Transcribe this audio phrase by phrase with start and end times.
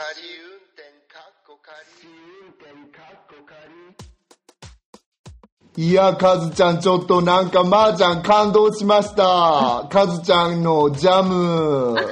[0.00, 0.80] 仮運転
[1.12, 1.76] かっこ仮
[5.76, 9.86] いや、カズちゃん、ちょっとなんか、まー、ちゃん感動しました。
[9.90, 11.98] カズちゃんのジャム。
[11.98, 12.06] ああ、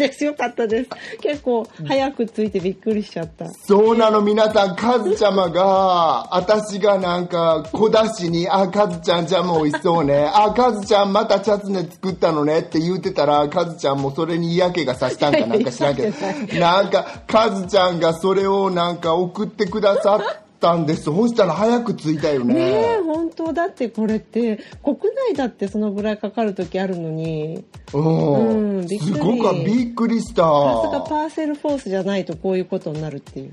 [0.00, 0.24] です。
[0.24, 0.90] よかったです。
[1.20, 3.50] 結構早くついてびっくりしちゃった。
[3.50, 10.30] そうなの、皆さん、カズちゃまが、私がなんか、小出しに、あ、カズちゃんジャム美味しそうね。
[10.32, 21.04] あ、カズちゃんまたチャツネ作ったのねって言ってたら、カズちゃんもそれに嫌気がさしたんかなんか知らんけど、なんか、カズちゃんがそれをなんか送ってくださったんです。
[21.04, 22.54] そしたら早く着いたよね。
[22.54, 22.60] ね
[22.98, 24.96] え、本当だってこれって、国
[25.30, 28.78] 内だってそのぐらいかかる時あるのに、うん。
[28.78, 30.42] うんびっくりすごくびっくりした。
[30.42, 33.52] さすがパーセルフォースじゃないとこういうことになるっていう。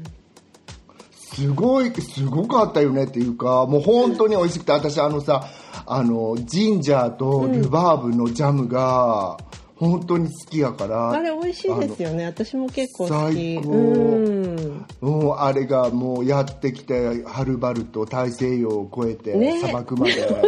[1.38, 5.48] すごい、すごかったよねっていうか、もう本当に美味しくて、私あのさ、
[5.86, 9.38] あの、ジンジャーとルバーブのジャムが、
[9.78, 11.12] 本当に好きやから。
[11.12, 12.26] あれ美味しいですよね。
[12.26, 13.34] 私も結構好き。
[13.34, 14.86] 最高うん。
[15.02, 20.28] もうあれがもうやってきて、はるばると大西洋を越えて、ね砂漠まで。
[20.28, 20.42] 本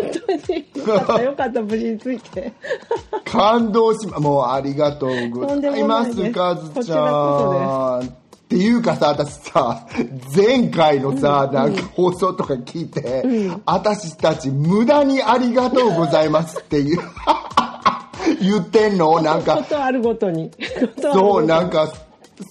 [0.46, 2.54] 当によかったよかった無事について。
[3.26, 8.08] 感動しま、もうありがとうございます、カズちゃん。
[8.08, 8.12] っ
[8.50, 9.88] ていうかさ、私さ、
[10.36, 13.24] 前回のさ、なんか放送とか聞いて、
[13.64, 17.00] 私たち無駄にありがとうございますっていう、
[18.42, 19.22] 言ってんの？
[19.22, 20.52] なんか、ことあるごとに。
[21.02, 21.92] そう、なんか、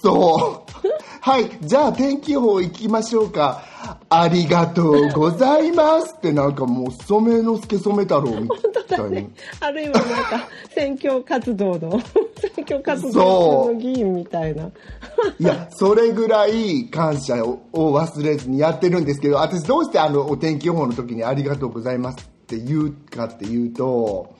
[0.02, 0.69] そう。
[1.20, 3.62] はい、じゃあ天気予報行きましょうか。
[4.10, 8.48] ありがとうございますってなんかもう染めの助染め太郎み
[8.88, 9.30] たいに。
[9.60, 12.00] あるいはなんか選挙活動の
[12.41, 14.64] 選挙活動の議員みたいな。
[14.66, 14.70] い
[15.44, 24.34] や、それぐらい感謝をを忘れずにやってるんですけど、私どうしてあの、お天気予報の時にありがとうございますって言うかっていうと、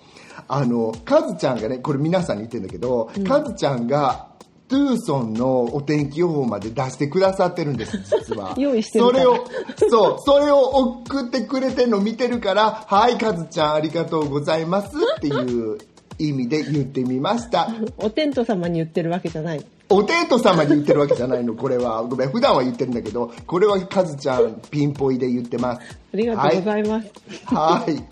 [0.49, 4.29] あの、カズちゃんがね、これ皆さんに言ってるんだけど、カズちゃんが、
[4.69, 8.55] トゥーソンのお天気予報まで出してくださってるんです、実は。
[8.59, 9.47] 用意してるそれを、
[9.91, 15.33] そう、それを送ってくれてるの見てるから、はい、カズちゃんありがとうございますってい
[15.73, 15.79] う
[16.19, 17.69] 意味で言ってみました。
[17.97, 19.65] お天道様に言ってるわけじゃない。
[19.91, 22.03] おテント様に言ってるわけじゃないの、これは。
[22.03, 25.99] ごめん、普段は言ってるんだけど、これはカズちゃんピンポイで言ってます。
[26.13, 27.09] ありがとうございます。
[27.47, 27.95] はい。
[27.95, 28.05] はい。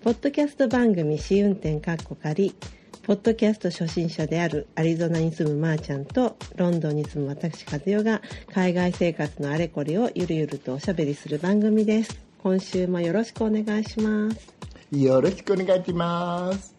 [0.00, 2.54] ポッドキャスト番組試運転かっこ仮。
[3.02, 8.22] ポッドキャスト初心者であるアリゾナに住むまーちゃんとロンドンに住む私和代が
[8.54, 12.16] 海外生活のあれこれをゆるゆるとおしゃべりする番組です。
[12.38, 14.54] 今週もよろしくお願いします。
[14.92, 16.76] よろしくお願いします。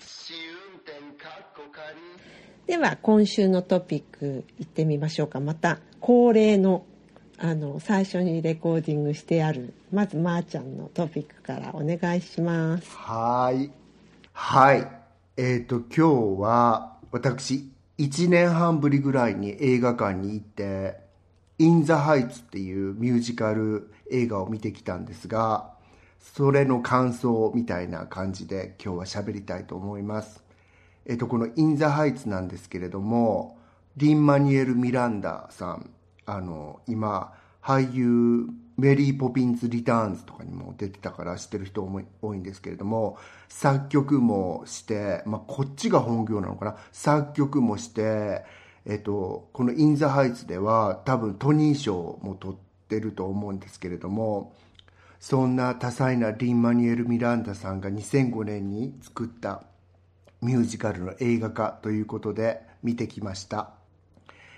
[0.00, 0.32] 試
[0.72, 1.98] 運転かっこ仮
[2.66, 6.86] では今週のトピックいってみましょうかまた恒例の
[7.38, 13.70] あの最初にレコーディングしてあるまずまーちゃんのトピックからお願いしますはい。
[14.32, 14.88] はい。
[15.36, 15.86] えっ、と、今
[16.36, 20.96] 日は、私、1年半ぶりぐらいに映画館に行って、
[21.58, 25.72] イン・ザ・ハイツっていうミュージカル映画を見てきたんですが、
[26.20, 30.44] それの感想みたいな感じで今日は喋りたいと思います。
[31.04, 33.58] えっと、このイン・ザ・ハイツなんですけれども、
[33.96, 35.90] リン・マニュエル・ミランダさん、
[36.28, 38.46] あの、今、俳優、
[38.76, 43.16] メリー・ポピンズ・リターンズとかにも出てたから知ってる人も多いんですけれども、
[43.48, 48.44] 作曲もして、まあ、こっちが本業なのかな、作曲もして、
[48.84, 52.58] えっと、このイン・ザ・ハイツでは多分トニー賞も取っ
[52.88, 54.54] てると思うんですけれども、
[55.18, 59.64] そんな多才なリン・マニュエル・ミランダさんが2005年に作った
[60.40, 63.77] ミュージカルの映画化ということで見てきました。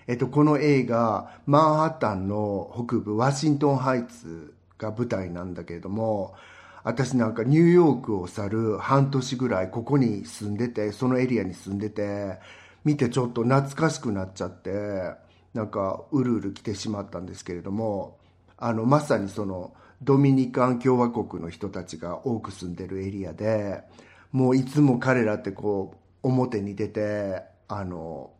[0.06, 6.34] えっと、この映画、マンハッタンの北部ワシントンハイツが舞台なんだけれども、
[6.83, 12.38] 私なんかニューヨークを去る半年ぐらいここに住んでて、そのエリアに住んでて、
[12.84, 15.15] 見てちょっと懐かしくなっちゃって、
[15.53, 18.19] なんかうるうる来てしまったんですけれども、
[18.56, 23.82] あの、まさにそのドミニカン共和国の人たちが多く住んでるエリアで、
[24.32, 28.31] もういつも彼らってこう、表に出て、あの、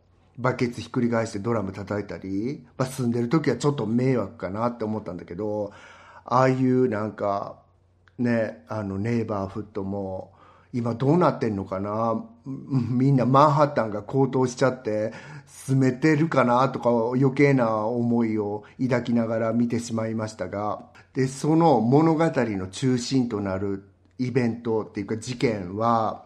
[0.41, 5.71] バケツひっくり返してドラム叩いたり、まあ、住んでる時はちょっと迷惑かなって思ったんだけど、
[6.25, 7.59] ああいうなんか、
[8.17, 10.33] ね、あの、ネイバーフットも、
[10.73, 12.23] 今どうなってんのかな？
[12.45, 15.11] みんなマンハッタンが高騰しちゃって、
[15.45, 23.83] 住めてるかなとか余計な思いを抱きながら見てしまいましたが、で、その物語の中心となる
[24.17, 26.23] イベントっていうか事件は、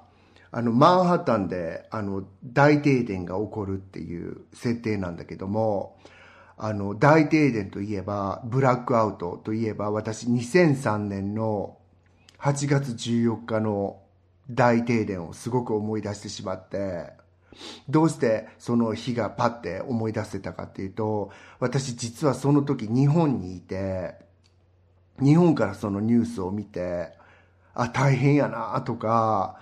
[0.51, 5.97] あの、マンハッタンで、あの、大停電が起こるっていう設定なんだけども、
[6.57, 11.77] あの、大停電といえば、ブラックアウトといえば、私2003年の
[12.39, 13.99] 8月14日の
[14.49, 17.13] 大停電をすごく思い出してしまって、
[17.89, 24.15] どうしてその日がパッて思い出せたかっていうと、私実はその時日本にいて、
[25.21, 27.13] 日本からそのニュースを見て、
[27.73, 29.59] あ、大変やなとか、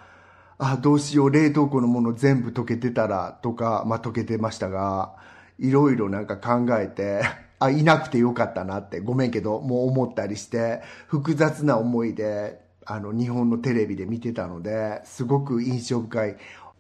[0.57, 5.15] あ、どうしよう、冷凍庫のもの全部溶けてたらとか、まあ溶けてましたが、
[5.59, 7.21] いろいろなんか考えて、
[7.59, 16.37] あ、いなくてよかったなって、ごめんけど、もう思ったりして、複雑な思いで、あの、日本のテレビで見てたので、すごく印象深い。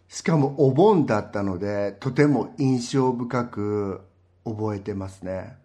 [0.09, 4.01] しかもお盆だったので、とても印象深く
[4.45, 5.55] 覚えてますね。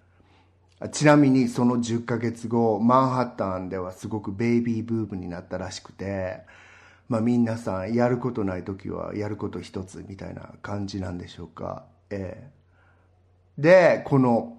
[0.93, 6.43] ちなみにその10ヶ月後、マンハッタンではすごくベイビーブームになったらしくて、
[7.09, 11.87] まあ皆さんやることない時はやること一つみたいな感じなんでしょうか。
[12.11, 12.59] ええ
[13.59, 14.57] で、この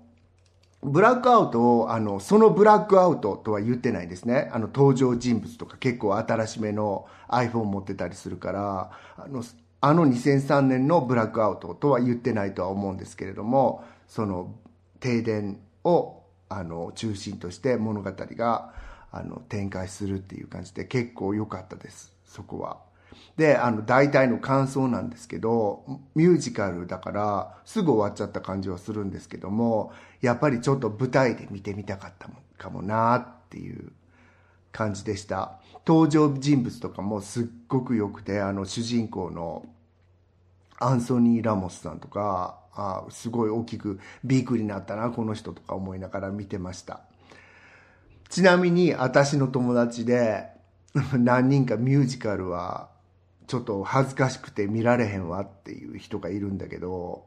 [0.84, 4.50] ブラックアウトを、あの、そのブラックアウトとは言ってないですね。
[4.54, 9.44] あの、登場人物とか結構新しめの iPhone 持ってたりするから、あの、
[9.82, 14.54] あの2003年のブラックアウトとは言ってないとは思うんですけれども、その
[15.00, 18.74] 停電を、あの、中心として物語が、
[19.12, 22.19] あの、展開するっていう感じで結構良かったです。
[22.30, 22.78] そこは。
[23.36, 25.84] で、あの、大体の感想なんですけど、
[26.16, 29.92] ミュージカルだから、すぐ終わっちゃった感じはするんですけども、
[30.22, 33.92] やっぱりちょっと舞台で見てみたかったかもなっていう
[34.72, 35.60] 感じでした。
[35.88, 39.66] 登場人物とかもすっごく良くて、あの、主人公の
[40.78, 47.02] アンソニー・ラモスさんとか、あすごい大きくビッグになったな、この人とか思いながら見てました。
[48.30, 50.59] ちなみに、私の友達で、
[51.18, 52.90] 何人かミュージカルは、
[53.48, 57.26] ちょっと恥ずかしくて見られへんわっていう人がいるんだけど、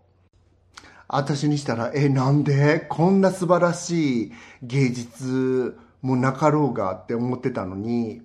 [1.09, 2.87] 私にしたら、え、なんで？
[2.89, 4.33] こんな素晴らしい
[4.63, 8.23] 芸術もなかろうがって思ってたのに、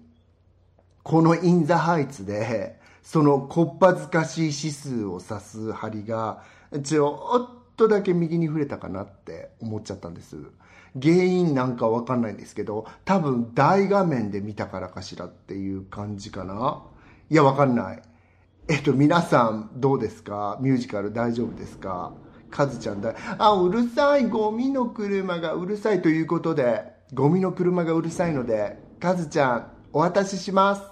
[1.04, 6.44] このインザハイツで、そのこっぱずかしい指数を指す針が、
[6.84, 10.38] ちょっとだけ右に触れたかなって思っちゃったんです。
[11.02, 16.84] 原因なんかわかんないんですけど、多分大画面で見たからかしらっていう感じかな
[17.30, 18.02] いや、わかんない。
[18.70, 20.58] えっと、皆さんどうですか？
[20.62, 22.14] ミュージカル大丈夫ですか？
[22.50, 23.16] カズちゃんだ。
[23.38, 24.26] あ、うるさい。
[24.26, 30.84] ゴミの車がうるさいということで、ゴミの車がうるさいので、カズちゃん、お渡しします。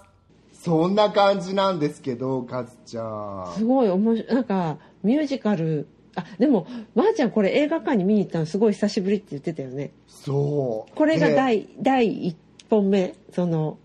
[0.52, 3.54] そんな感じなんですけど、カズちゃん。
[3.56, 10.94] すごい面白いなんかミュージカルあでもまー、ちゃんこれ映画館に見に行ったのすごい久しぶりって言ってたよねそう。
[10.94, 12.36] これがで第第1
[12.68, 13.78] 本目その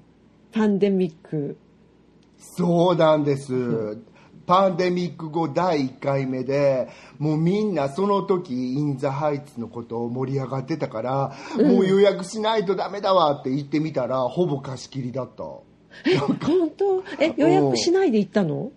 [0.51, 1.57] パンデミック
[2.37, 3.99] そうなんです。
[4.47, 6.89] パンデミック後第1回目で、
[7.19, 15.43] もうみんなその時、インザハイツのことを盛り上がってたから、もう予約しないとダメだわって言ってみたら、ほぼ貸し切りだった。
[16.09, 17.03] え本当？
[17.19, 18.71] え予約しないで行ったの？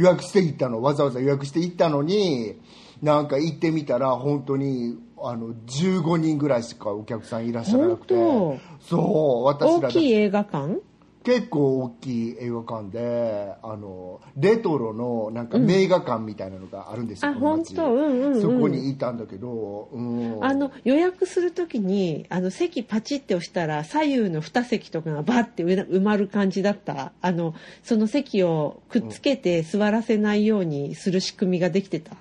[0.00, 0.80] 予約して行ったの。
[0.80, 2.54] わざわざ予約して行ったのに、
[3.02, 8.58] なんか行ってみたら、本当に、あの、15人ぐらいしかお客さんいらっしゃらなくて本。
[8.80, 10.80] そう、私らい大きい映画館？
[11.22, 17.76] 結構大きい映画館であのレトロのなんか名画館みたいなのがあるんですよ、あこの街。
[17.76, 17.92] 本当？
[17.92, 18.40] うんうんうん。
[18.40, 27.12] そこにいたんだけど、うん、あの予約するときにあの席パチって押したら左右の2席とかがバッて埋まる感じだった。
[27.20, 32.16] あのその席をくっつけて座らせないようにする仕組みができてた、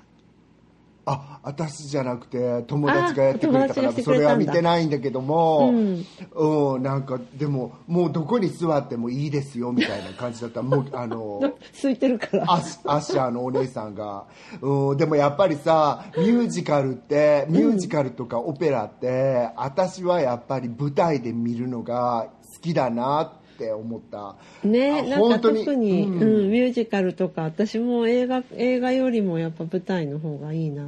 [1.12, 6.06] あ私じゃなくて友達がやってくれたからそれは見てないんだけども、うん。
[6.34, 10.62] うんなんかでももうどこに座ってもいいですよみたいな感じだった。
[10.62, 12.44] もうあの 空いてるから。
[12.52, 14.26] アッシャーのお姉さんが、
[14.62, 23.39] うん、でもやっぱりさミュージカルってミュージカルとかオペラって、私はやっぱり舞台で見るのが好きだなって
[23.72, 24.30] 思った。
[24.30, 30.86] あねなんか特に、ううんんミュージカルとか私も映画映画よりもやっぱ舞台の方がいいな。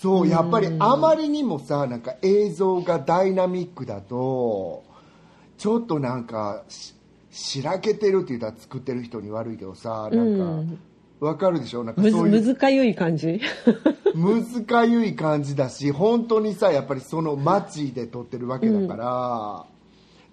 [0.00, 4.84] そうやっぱりあまりにもさなんか映像がダイナミックだと
[5.56, 6.94] ちょっとなんかし
[7.30, 10.78] しらけてるって言ったら作ってる人に悪いけどさなんか、うん。
[11.20, 11.84] わかるでしょ？
[11.84, 12.32] なんかそういう。
[12.32, 13.40] むずかゆい感じ。
[14.14, 19.66] むずかゆい感じだし本当にさやっぱりその街で撮ってるわけだから、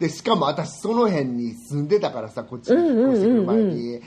[0.01, 4.01] でしかも私その辺に住んでたからさこっちに引っ越してくる前に、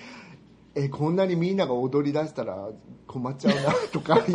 [0.76, 2.68] えこんなにみんなが踊り出したら
[3.06, 4.18] 困っちゃうなとか。
[4.18, 4.20] い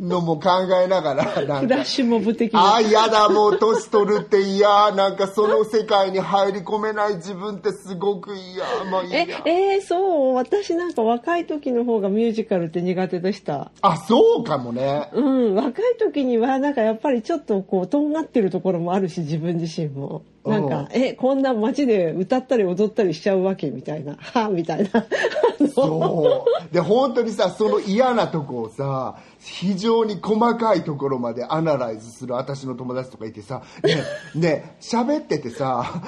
[0.00, 0.50] うのも考
[0.82, 1.76] えながらなんか
[2.54, 4.92] ああ嫌だもう年取るって嫌。
[4.92, 8.90] なんかその世界に入り込めない自分ってすごく嫌。
[8.90, 9.20] もう嫌。
[9.20, 10.34] ええーそう。
[10.34, 13.70] 私なんか若い時の方がミュージカルって苦手でした。
[13.82, 15.10] あそうかもね。
[15.12, 24.16] うん若い時にはなんかやっぱりちょっとこうとんがってるところもあるし自分自身もなんか、え、こんな街で歌ったり踊ったりしちゃうわけみたいな。
[24.34, 25.06] はみたいな。
[25.72, 34.02] そうで本当にさその嫌なとこをさ非常に細かいところまでアナライズする私の友達とかいてさね
[34.34, 36.02] ね喋っててさ、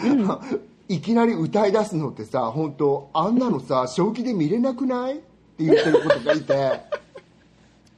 [0.88, 5.14] いきなり歌い出すのってさ本当あんなのさ正気で見れなくない？
[5.14, 5.22] って
[5.58, 7.03] 言ってる子とかいて。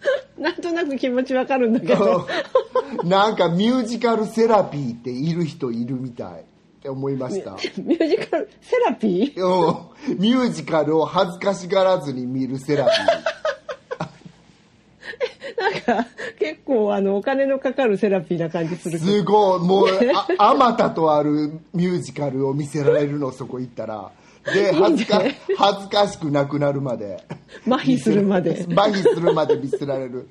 [0.38, 2.26] なんとなく気持ちわかるんだけど。
[3.04, 6.44] なんかミュージカルセラピーっている人いるみたいっ
[6.82, 7.52] て思いました。
[7.82, 9.42] ミュージカル、セラピー？
[10.08, 12.90] うんミュージカルを恥ずかしがらずに見るセラピ
[15.58, 15.72] なん
[16.04, 16.06] か、
[16.38, 18.92] 結構あの、お金のかかるセラピーな感じすー。
[18.92, 18.98] る。
[18.98, 19.88] すごい、もう、
[20.38, 24.10] ああまたとあるミュージカルを見せられるの、そこ行ったら。
[24.52, 25.22] で、恥ずか、
[25.56, 27.22] 恥ずかしくなくなるまで。
[27.66, 28.64] 麻痺するまで。
[28.70, 30.28] 麻痺するまで見せられる。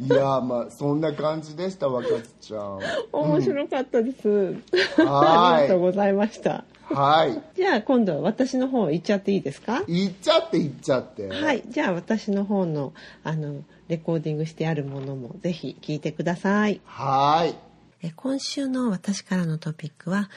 [0.00, 2.78] いやーまあ、そんな感じでした、若津ちゃん。
[3.12, 4.28] 面白かったです。
[4.28, 4.56] はい
[4.96, 6.64] ありがとうございました。
[6.84, 7.42] はい。
[7.54, 9.82] じゃあ今度は私の方行っちゃっていいですか？
[9.86, 11.28] 行っちゃって行っちゃって。
[11.28, 11.62] はい。
[11.68, 12.94] じゃあ私の方の、
[13.24, 16.80] あの、レコーディングしてあるものもぜひ聞いてください。
[16.84, 17.54] はい。
[18.00, 20.30] え今週の私からのトピックは、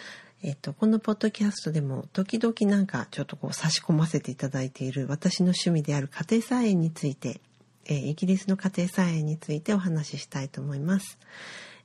[0.43, 7.41] えっと、このポッドキャストでも時々なんかちょっとこう差し込ませていただいている私の趣味である家庭菜園について、
[7.86, 11.19] えーイギリスの家庭菜園についてお話ししたいと思います。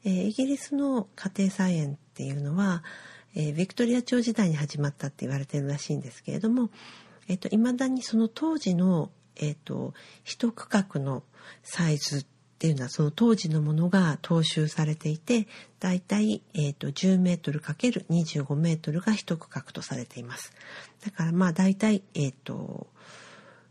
[0.05, 2.83] えーイギリスの家庭菜園っていうのは、
[3.35, 6.71] えービクトリア朝時代に始まったって言われてるらしいんですけれども、
[7.29, 9.93] えっと、未だにその当時の、えっと、
[10.25, 11.25] 一区画の
[11.63, 12.25] サイズ
[12.57, 15.47] っていうのはその当時のものが踏襲されていて、
[15.79, 20.55] だいたい、えっと、10メートル ×25 メートルが一区画とされています。
[21.05, 22.87] だからまあだいたい、えっと、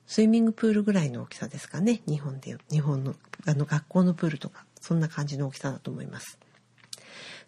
[0.05, 2.03] スイミングプールぐらいの大きさですかね。
[2.07, 3.15] 日本でいう、日本の、
[3.47, 6.37] あの学校のプールとか、そんな感じの大きさだと思います。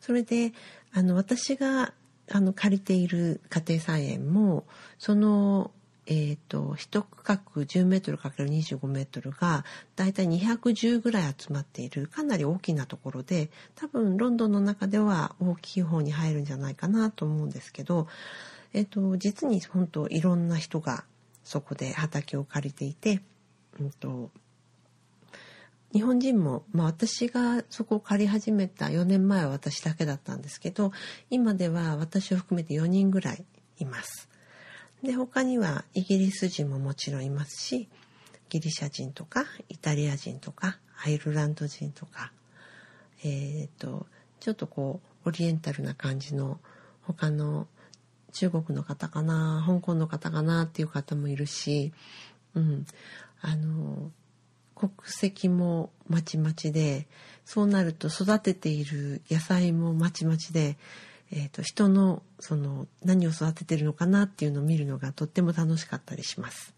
[0.01, 0.53] それで、
[0.91, 1.93] あの、私が、
[2.31, 4.65] あの、借りている家庭菜園も、
[4.97, 5.69] その、
[6.09, 9.65] えっ、と、一区画10メートル ×25 メートルが、
[9.97, 18.07] だいたい210ぐらい集まっている、かなり大きなところで、多分ロンドンの中では大きい方に入るんじゃないかなと思うんですけど、
[18.73, 21.03] えっ、と、実に本当いろんな人が
[21.43, 23.21] そこで畑を借りていて、
[23.77, 24.31] うんと、
[25.91, 30.91] 日本人も、まあ、私がそこを借り始めた4年前は私だけだったんですけど
[31.29, 33.45] 今では私を含めて4人ぐらい
[33.79, 34.26] います。
[35.03, 37.87] で他にはイギリス人ももちろんいますし
[38.49, 42.31] ギリシャ人とかイタリア人とかアイルランド人とか
[43.23, 44.05] えっ、と
[44.39, 46.59] ちょっとこうオリエンタルな感じの
[47.01, 47.67] 他の
[48.33, 51.93] 中国の方かな香港の方かなっていう方もいるし、
[52.53, 52.85] うん、
[53.41, 54.11] あの
[54.75, 57.07] 国籍もまちまちで
[57.45, 60.77] そうなると育てている野菜もまちまちで、
[61.31, 66.73] えー、と人のその何を育ててるのかなっていうのを見るのがとっても楽しかったりします。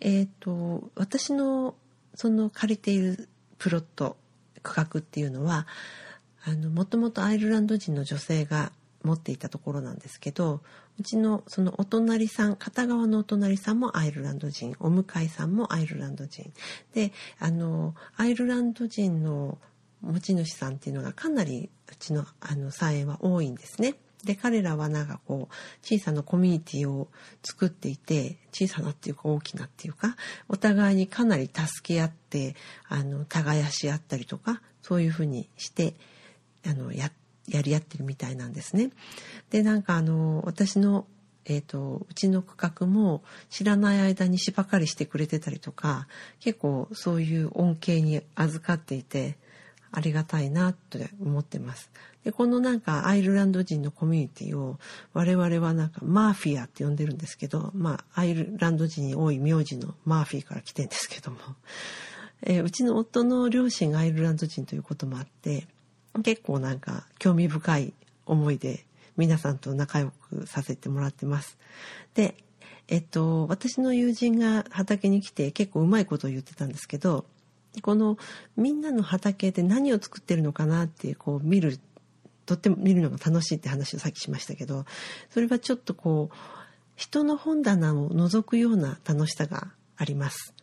[0.00, 1.74] えっ、と私の
[2.14, 3.28] その借りている
[3.58, 4.16] プロット
[4.62, 5.66] 区画っていうのは
[6.44, 8.72] あのもともとアイルランド人の女性が
[9.04, 10.60] 持っていたところなんですけど
[10.98, 16.52] うちのそのお隣さん片側のお隣さんもアイルランド人お向かいさんもアイルランド人
[16.94, 19.58] であのアイルランド人の
[20.02, 23.94] 持ち主さんっていうのがかなりうちのあの菜園は多いんですね。
[24.24, 27.08] で彼らはなんかこう小さなコミュニティを
[27.42, 30.16] 作っていて小さなっていうか大きなっていうか
[30.48, 32.54] お互いにかなり助け合って
[32.88, 35.94] あの耕し合ったりとかそういうふうにして
[36.64, 37.10] あのや
[37.48, 38.90] やり合ってるみたいなんですね。
[39.50, 41.06] でなんかあの私の
[41.44, 46.06] えー、とうちの区画も知らない間に芝刈りしてくれてたりとか
[46.38, 49.36] 結構そういう恩恵に預かっていて
[49.92, 51.90] ありがたいなと思ってます。
[52.24, 54.78] でこのなんかアイルランド人のコミュニティを
[55.12, 61.38] 我々はなんかマーフィアって呼んでるんですけど、まあアイルランド人に多い名字のマーフィーから来てんですけども、
[62.42, 65.66] えーうちの夫の両親がアイルランド人ということもあって
[66.22, 67.92] 結構なんか興味深い
[68.26, 68.84] 思いで
[69.16, 71.58] 皆さんと仲良くさせてもらってます。
[72.14, 72.34] で、
[72.88, 77.24] えっと、私の友人が畑に来て結構うまいことを言ってたんですけど、
[77.80, 78.18] この
[78.56, 81.78] みんなの畑で何を作ってるのかなってこう見る、
[82.44, 84.84] とっても見るのが楽しいって話をさっきしましたけど、
[85.30, 86.36] それはちょっとこう、
[86.96, 90.54] 人の本棚を覗くような楽しさがあります。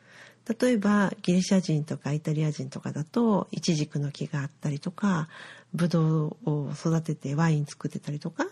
[0.59, 5.27] 例えばギリシャ人とかイタリア人とかだとイチジクの木があったりとか
[5.75, 8.47] ブドウを育ててワイン作ってたりとか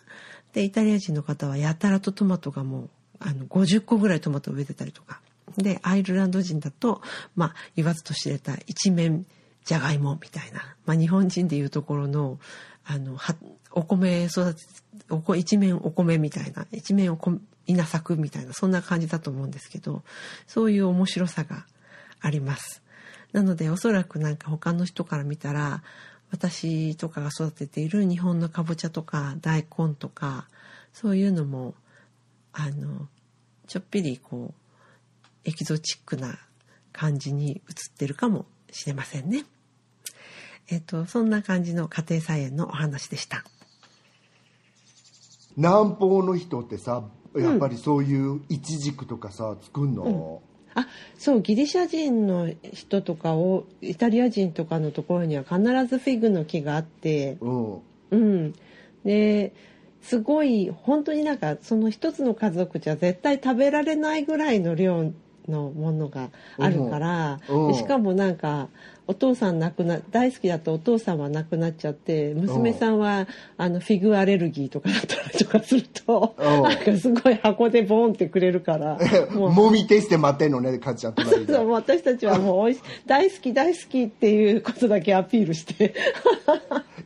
[0.53, 5.21] でイタリア人の方はやたらとトマトがもうあの50個ぐらいトマトを植えてたりとか
[5.57, 7.01] でアイルランド人だと
[7.35, 9.25] まあ言わずと知れた一面
[9.65, 12.39] じゃがいもみたいな、まあ、日本人でいうところの
[12.85, 13.35] あのは
[13.71, 14.61] お米育て
[15.09, 17.33] おこ一面お米みたいな一面おこ
[17.65, 20.03] 稲作みたいなそんな感じだと思うんですけど
[20.47, 21.65] そういう面白さが
[22.21, 22.81] あります。
[23.33, 25.83] なのでおそらくなんか他の人から見たら
[26.31, 30.47] 私とかが育てている日本のかぼちゃとか大根とか
[30.93, 31.75] そういうのも
[32.53, 33.07] あの
[33.67, 34.66] ちょっぴりこう
[35.47, 36.37] エキゾチックな
[36.91, 39.45] 感じに映ってるかもしれませんね。
[40.69, 43.45] えっとそんな感じの家庭菜園のお話でした。
[45.55, 50.41] 南方の人ってさやっぱりそういうイチジクとかさ作んの、
[50.75, 50.85] あ
[51.17, 57.81] そうギリシャ人の人とかをイタリア人とかのところには必ずフィグの木があってうん。
[58.11, 58.53] うん。
[59.05, 59.53] で
[60.01, 65.11] すごい本当になんかその一つの家族じゃ絶対食べられないぐらいの量
[65.47, 67.73] のものがあるから、うん。
[67.73, 68.69] しかもなんか
[69.07, 73.27] お父さん亡くな大好きだったお父さんは亡くなっちゃって娘さんは
[73.57, 76.63] あのフィグアレルギーとかだったりとかするとうん。
[76.63, 78.97] なんかすごい箱でボンってくれるから
[79.31, 79.51] もう。
[79.51, 85.93] もみ手して待ってんのねかっちゃん隣でそう私たちはもうおいし大好き大好きっていうことだけアピールして。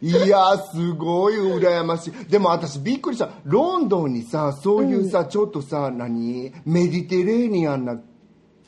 [0.01, 2.11] いやすごい羨ましい。
[2.27, 3.29] でも私びっくりした。
[3.43, 6.51] ロンドンにさそういうさ、ちょっとさ何？
[6.65, 8.01] メディテレーニアンな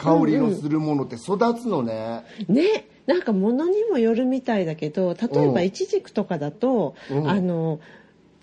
[0.04, 5.66] 香りのするものって育つのね、ねなんか物にもよるみたいだけど例えばうん。
[5.66, 7.30] イチジクとかだと、うん。
[7.30, 7.80] あの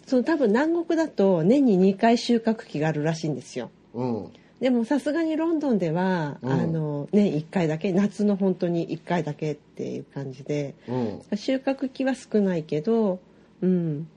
[0.06, 3.70] その多分南国だと年に2回収穫期があるらしいんですよ。
[3.94, 4.32] うん。
[4.60, 6.52] でもさすがにロンドンでは、うん。
[6.52, 11.36] あの年1回だけ夏の本当に1回だけっていう感じでうん。
[11.36, 13.20] 収穫期は少ないけど、
[13.62, 14.08] うん、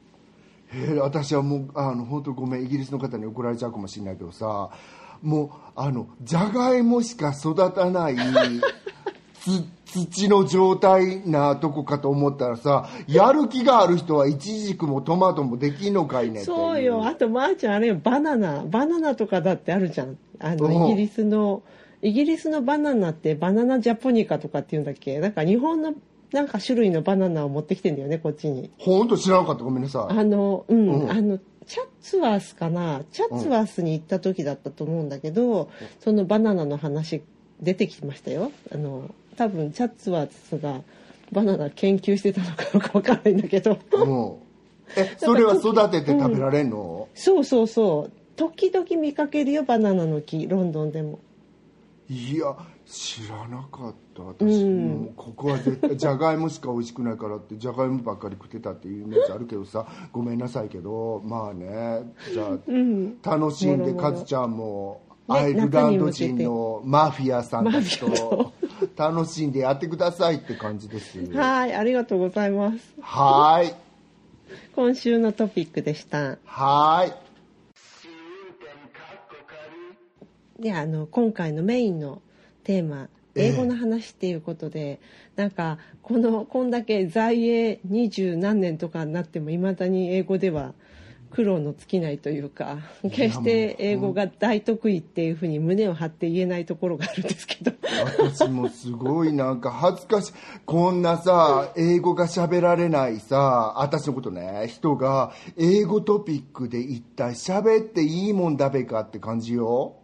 [0.74, 4.70] へえ私はもうあの本当ごめんイギリスの方に怒られちゃうかもしれないけどさ
[5.24, 8.16] もうあのじゃがいもしか育たない
[9.36, 17.06] つ土の状態なとこかと思ったらさやる気がある人はイチジクもトマトもできんのかいねそうよ。
[17.06, 18.00] あとまーちゃんあれよ。
[18.02, 18.64] バナナ。
[18.66, 20.18] バナナとかだってあるじゃん。
[20.40, 20.70] あのう。
[20.70, 21.64] んイギリスの
[22.02, 25.20] イギリスのバナナってバナナジャポニカとかっていうんだっけ？
[25.20, 25.94] なんか日本の
[26.34, 28.72] なんか種類のバナナを持ってきてんだよねこっちに。
[28.80, 30.18] 本当知らなかったごめんなさい。
[30.18, 31.12] あのうん、うん。
[31.12, 33.04] あのチャッツワースかな。
[33.12, 35.70] チャッツワースに行った時だったと思うんだけど、
[36.00, 37.22] そのバナナの話
[37.62, 38.52] 出てきましたよ。
[38.74, 40.82] あの多分チャッツワースが
[41.32, 43.78] バナナ研究してたのかどうかわかんないんだけど。
[43.92, 44.36] うん。
[44.98, 48.12] えそれは育てて食べられんの、そうそうそう。
[48.36, 51.20] 時々見かけるよバナナの木ロンドンでも。
[52.10, 54.24] いや知らなかった。
[54.24, 54.88] 私、うん。
[54.88, 63.22] もうここは絶対じゃがいもしか美味しくないからってじゃがいもばっかり食ってたっていうイメージあるけどさごめんなさいけどまあねじゃあうん。
[63.22, 68.52] 楽しんでかつちゃんもねアイルランド人のマフィアさんたちと
[68.98, 71.20] 楽しんでやってくださいって感じです。
[71.34, 72.94] はいありがとうございます。
[73.02, 73.74] はーい。
[74.76, 76.38] 今週のトピックでした。
[76.46, 77.14] はーい.
[80.60, 82.22] であの今回のメインの
[82.64, 85.00] テーマええ英語の話っていうことで、
[85.36, 90.74] なんかこのこんだけ在英二十何年とかになってもいまだに英語では
[91.32, 97.72] 苦労の尽きないというか決して英語が大得意っていうふうに胸を張って言えないところがあるんですけど。
[98.20, 100.34] 私もすごいなんか恥ずかしい。
[100.66, 109.96] こんなさ英語が喋られないさ私のことね人が英語トピックで一体喋っていいもんだべかって感じよ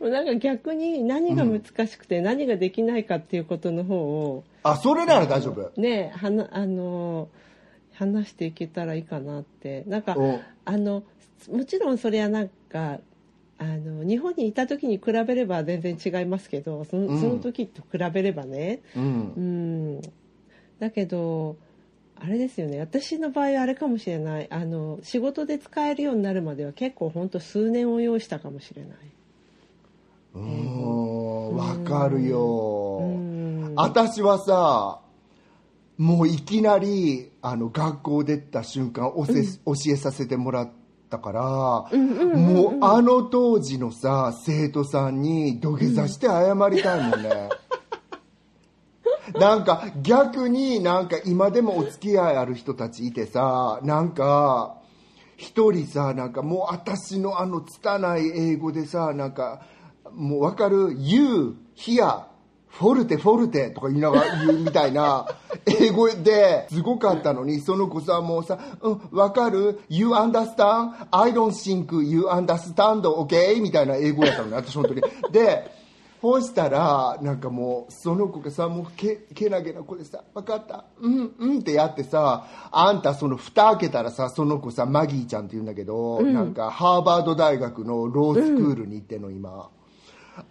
[0.00, 5.80] なんか逆に何が難しくて何ができないかっていうことの方をあそれなら大丈夫。
[5.80, 7.28] ねはなあの
[7.92, 9.84] 話していけたらいいかなって。
[9.86, 10.40] なんかお。
[10.64, 11.02] あの
[11.50, 13.00] もちろんそれはなんか
[13.58, 17.20] あの日本にいた時に比べれば全然違いますけどその,、うん。
[17.20, 18.80] その時と比べればね。
[18.96, 19.32] うん。
[19.36, 20.00] うん。
[20.78, 21.56] だけど
[22.16, 22.78] あれですよね。
[22.78, 24.46] 私の場合はあれかもしれない。
[24.50, 28.96] あの仕事で使えるようになるまでは結構本当数年を要したかもしれない。
[30.34, 31.56] うーん。
[31.56, 33.74] わかるようん。
[33.76, 35.02] 私はさ
[35.98, 40.70] もういきなりあの学校出た瞬間おせ、教えさせてもらっ
[41.10, 47.50] たから、もうあの当時のさ生徒さんに土下座して謝りたいもんね、
[49.38, 54.76] なんか逆になんか今でもお付き合いある人たちいてさなんか
[55.36, 59.62] 一人さなんかもう私のあの拙い英語でさなんか
[60.12, 62.24] もう分かる「You here
[62.68, 65.26] フォルテフォルテ」とか言いながら言うみたいな
[65.66, 70.92] 英語ですごかったのにその子さもうさ「うん分かる？You understand?
[71.10, 75.70] I don't think you understand okay?」みたいな英語やったのね私本当にで
[76.22, 80.84] ほしたらなんかもうその子がさもうけけなげな子でさ「分かった？
[81.00, 89.68] うんうん」ってやってさあんたその蓋開けたらさその子さマギーちゃんって言うんだけど、なんかハーバード大学のロースクールに行ってんの今。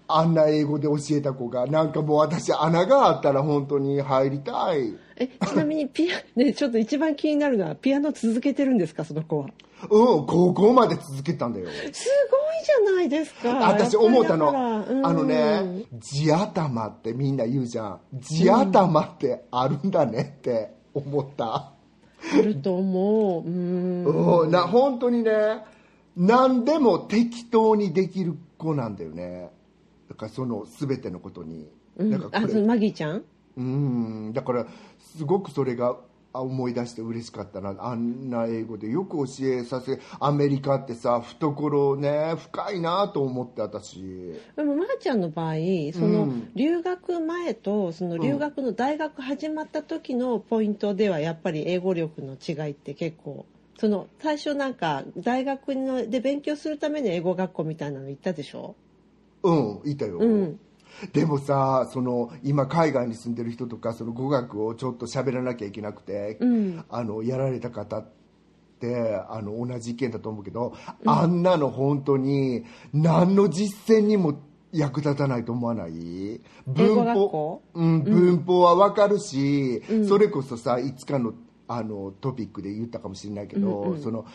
[0.07, 4.95] あんな英語で教えた子がなんかもう私穴があったら本当に入りたい。
[5.17, 9.49] えちなみにピア ねちょっと一番気になるのはピアノ続けてるんですかその子は？
[9.89, 11.67] うん高校まで続けたんだよ。
[11.69, 13.67] すごいじゃないですか。
[13.69, 17.99] 私思ったの、あのね地頭ってみんな言うじゃん。
[18.19, 21.73] 地頭ってあるんだねって思った、あ
[22.43, 23.49] ると思う。
[23.49, 24.43] うん。
[24.43, 25.31] うん、な本当にね
[26.15, 29.49] 何でも適当にできる子なんだよね
[30.11, 32.09] だからその全てのことに、うん。
[32.11, 33.23] だからあそのマギーちゃん？
[33.57, 34.33] うん。
[34.33, 34.67] だから
[34.99, 35.95] すごくそれが
[36.33, 37.75] あ思い出して嬉しかったな。
[37.79, 44.01] あんな英語でよく教えさせアメリカってさ懐ね深いなと思って私。
[44.55, 45.53] でもまーちゃんの場合
[45.93, 46.51] そのうん。
[46.55, 53.45] 留学前とその留学の大学始まった時のポイントではやっぱり英語力の違いって結構
[53.79, 58.75] その最初なんか大学ので勉強するために英語学校みたいなの行ったでしょ？
[59.43, 60.59] うんいたよ、うん。
[61.13, 66.85] でもさその今海外に住んでる人とかその語学をちょっと喋らなきゃいけなくて、うん。
[66.89, 68.05] あのやられた方っ
[68.79, 70.73] てあの同じ意見だと思うけど、
[71.05, 76.41] あんなの本当に何の実践にも役立たないと思わない？
[76.75, 77.61] 英語学校？
[77.73, 81.33] うん、文法はわかるし、それこそさいつかの
[81.67, 84.25] あのトピックで言ったかもしれないけど、その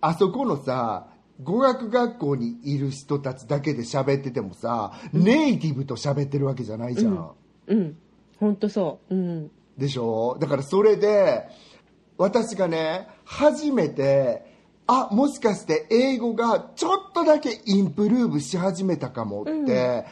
[0.00, 1.08] あそこのさ
[1.42, 7.30] 語学学校にいる人たちだけで喋っててもさ、ネイティブと喋ってるわけじゃないじゃん。
[7.68, 7.96] うん。
[8.40, 9.14] 本当そう。
[9.14, 9.50] うん。
[9.76, 10.36] でしょ？
[10.40, 11.48] だからそれで
[12.16, 14.44] 私がね初めて
[14.88, 20.06] あもしかして英語がちょっとだけインプルーブし始めたかもって、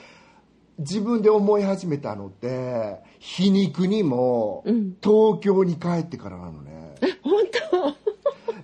[0.79, 4.62] 自分で思い始めたのって皮肉にも
[5.03, 7.43] 東京に帰ってからなのね、本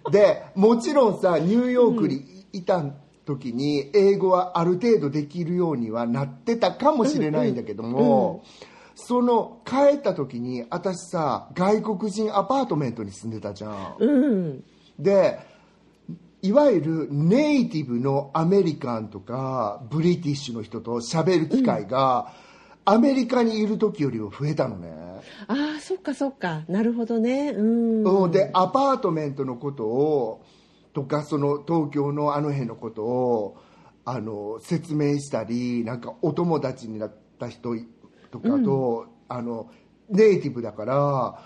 [0.05, 2.85] 当 でもちろんさニューヨークにいた
[3.25, 8.45] 時に英語はある程度できるようにはなってたかもしれないんだけども、
[8.95, 14.65] その帰った時に私さ外国人アパートメントに住んでたじゃん、うん。
[14.99, 15.39] で
[16.43, 22.33] いわゆるネイティブのアメリカンとかブリティッシュの人と喋る機会が、
[22.85, 24.91] アメリカにいる時よりも増えたのね、
[25.47, 26.63] ああそっかそっか。
[26.67, 27.51] なるほどね。
[27.51, 28.25] うん。
[28.25, 28.31] うん。
[28.33, 30.45] でアパートメントのことを
[30.93, 33.59] とかその東京のあの辺のことを
[34.05, 37.75] あの説明したりなんかお友達になった人
[38.31, 39.71] とかと、あの
[40.09, 41.39] ネイティブだから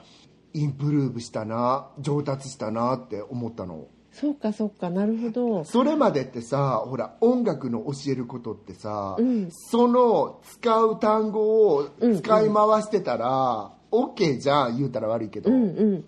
[0.54, 3.86] インプルーブしたな上達したなって思ったの。
[4.12, 5.64] そうかそうかなるほど。
[5.64, 9.48] それまでってさほら音楽の教えることってさ、うん。
[9.50, 15.66] その使う単語を使い回してたら、OK じゃん言うたら悪いけど、うんう
[15.98, 16.04] ん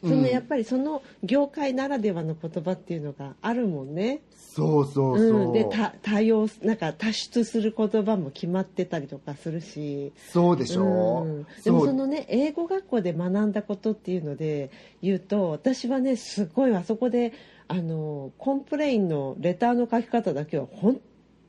[0.00, 4.20] そのやっぱりその業界ならではの言葉っていうのがあるもんね。
[4.34, 14.70] そうそうそう、うん、でた多用なんか多出する言葉も決まってたりとかするし、そうでしょ、うん、でもそのね英語学校で学んだことっていうので
[15.02, 17.32] 言うと私はねすごいあそこで
[17.68, 21.00] あの complain のレターの書き方だけは本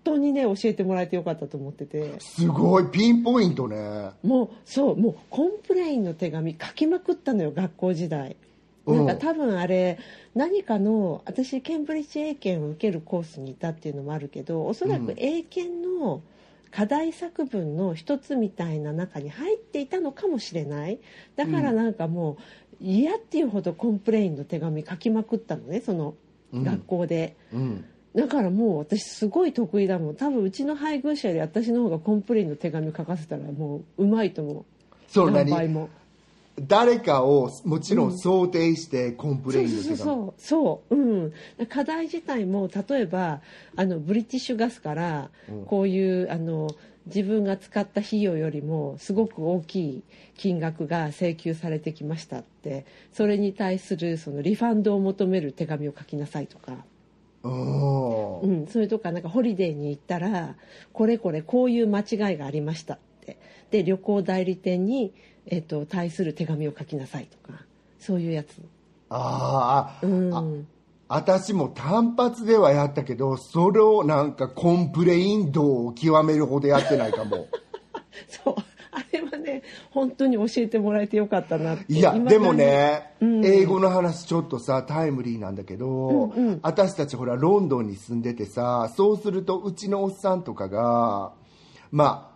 [0.04, 2.20] 当にね教えてもらえてよかったと思ってて。
[2.20, 4.12] すごいピンポイントね。
[4.24, 8.36] もうそうもう complain の手紙書きまくったのよ学校時代。
[8.86, 10.00] なんか多分あれ
[10.34, 16.24] 何かの私ケンブリッジ英検を受けるコースにいたっていうのもあるけどおそらく英検の
[16.72, 21.00] 課題作文の一つみたいな中に入っていたのかもしれない。
[21.36, 22.38] だからなんかも
[22.82, 26.16] う嫌っていうほどコンプレインの手紙書きまくったのねその
[26.54, 30.16] 学校で、うんだからもう私すごい得意だもん。
[30.16, 34.66] 多分うちの配偶者より私の方が complain の手紙書かせたらもううまいと思う。
[35.08, 35.50] そう何？
[35.50, 35.90] 倍何も。
[36.60, 40.90] 誰かをもちろん想定して complain の手紙、そうそうそう。
[40.90, 40.96] そう。
[40.96, 41.34] うん。
[41.70, 43.40] 課題自体も例えば
[43.78, 45.30] あの British Gas から
[45.68, 46.70] こういうあの
[47.06, 50.04] 自分が使った費用よりもすごく大きい
[50.38, 52.86] 金額が請求されてきましたって。
[53.14, 56.74] それに対するその refund を求める手紙を書きなさいとか、
[57.44, 60.56] うんうん、それとかなんかホリデーに行ったら
[60.94, 63.38] これこれこういう間違いがありましたって。
[63.72, 65.14] で旅行代理店に、
[65.46, 67.60] えっと対する手紙を書きなさいとか
[68.00, 68.62] そういうやつ。
[69.10, 70.68] あーあ、うん。
[71.08, 77.48] 私も単発ではやったけどそれをなんか complain 度を極めるほどやってないかも。
[78.30, 78.56] そう
[78.92, 81.86] あれはね本当に教えてもらえてよかったなって。
[81.94, 83.46] いやでもね、うん。
[83.46, 86.60] 英語の話ちょっとさタイムリーなんだけど、うんうん。
[86.62, 91.34] 私たちほらロンドンに住んでてさそうするとうちのおっさんとかが
[91.92, 92.32] まあ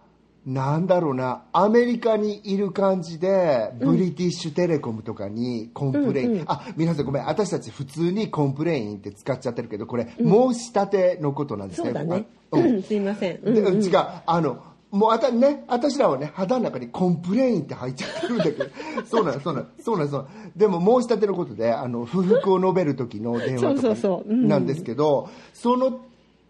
[0.45, 6.45] なんだろうなアメリカにいる感じで、 British Telecom とかに complain、うんうん。
[6.45, 11.87] あ皆さんごめん私たち普通に complain って使っちゃってるけどこれ、申し立てのことなんですね。
[11.87, 12.27] そうだね。
[12.51, 12.65] あうん。
[12.75, 13.39] うん、すいません。
[13.41, 13.79] うんうん。
[13.79, 14.63] で違うあの
[14.95, 18.65] もうあたね私らはね肌の中に complain って入っちゃってるんだけど。
[19.05, 26.01] そうなのそうなのそうなのそうでも申し立てのことであの不服を述べる時の電話とかなんですけどその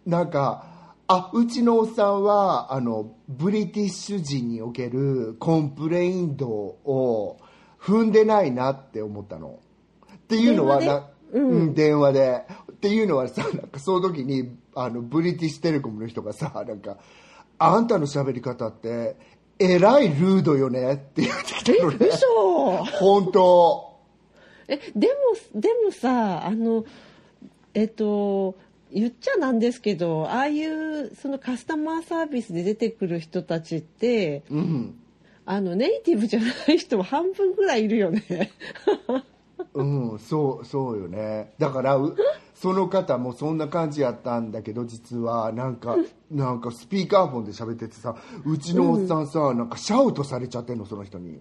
[0.06, 0.66] なんか
[1.08, 7.38] あうちのおっさんはあの British 人における complain 度を
[7.80, 9.60] 踏んでないなって思ったの。
[10.16, 12.46] っていうのは電話な、うん、電話で。
[12.72, 16.98] っていうのはさ、なんかその時に、あの、 British Telecom の人がさ、なんか、
[17.58, 19.16] あんたの喋り方って、
[19.60, 22.08] えらい rude よねって言ってきたのね。
[22.08, 23.96] 嘘本当。
[24.68, 25.08] え、で
[25.54, 26.86] も、でもさ、あの、
[27.74, 28.56] えっと、
[28.92, 34.96] 言っちゃなんですけど、ああいう、そのカスタマーサービスで出てくる人たちって、うん。
[35.46, 38.52] あの、ネイティブじゃない人も半分ぐらいいるよね。
[39.74, 39.84] う
[40.16, 41.54] ん、そう、そうよね。
[41.60, 42.16] だから、う
[42.56, 45.98] その方もそんな感じやったんだけど、実は、なんか、
[46.32, 48.16] なんかスピーカーフォンで喋っててさ、
[48.46, 51.40] うちのおっさんさ、なんかシャウトされちゃってんの、その人に。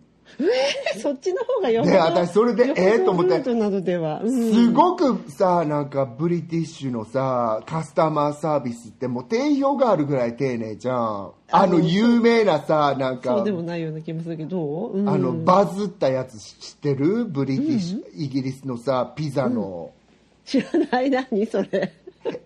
[1.02, 3.30] そっちの方がよで私それでよほどえーと思って。
[3.36, 4.22] ルートなどでは。
[4.22, 4.54] うん。
[4.54, 11.32] すごくさなんかブリティッシュのさカスタマーサービスってもう定評があるぐらい丁寧じゃん。
[11.50, 13.36] あの有名なさなんか。
[13.36, 15.08] そうでもないような気もするけど、どう、うん。
[15.10, 17.26] あのバズったやつ知ってる？
[17.26, 19.92] ブリティッシュ、イギリスのさピザの、
[20.44, 21.92] 知らない何それ。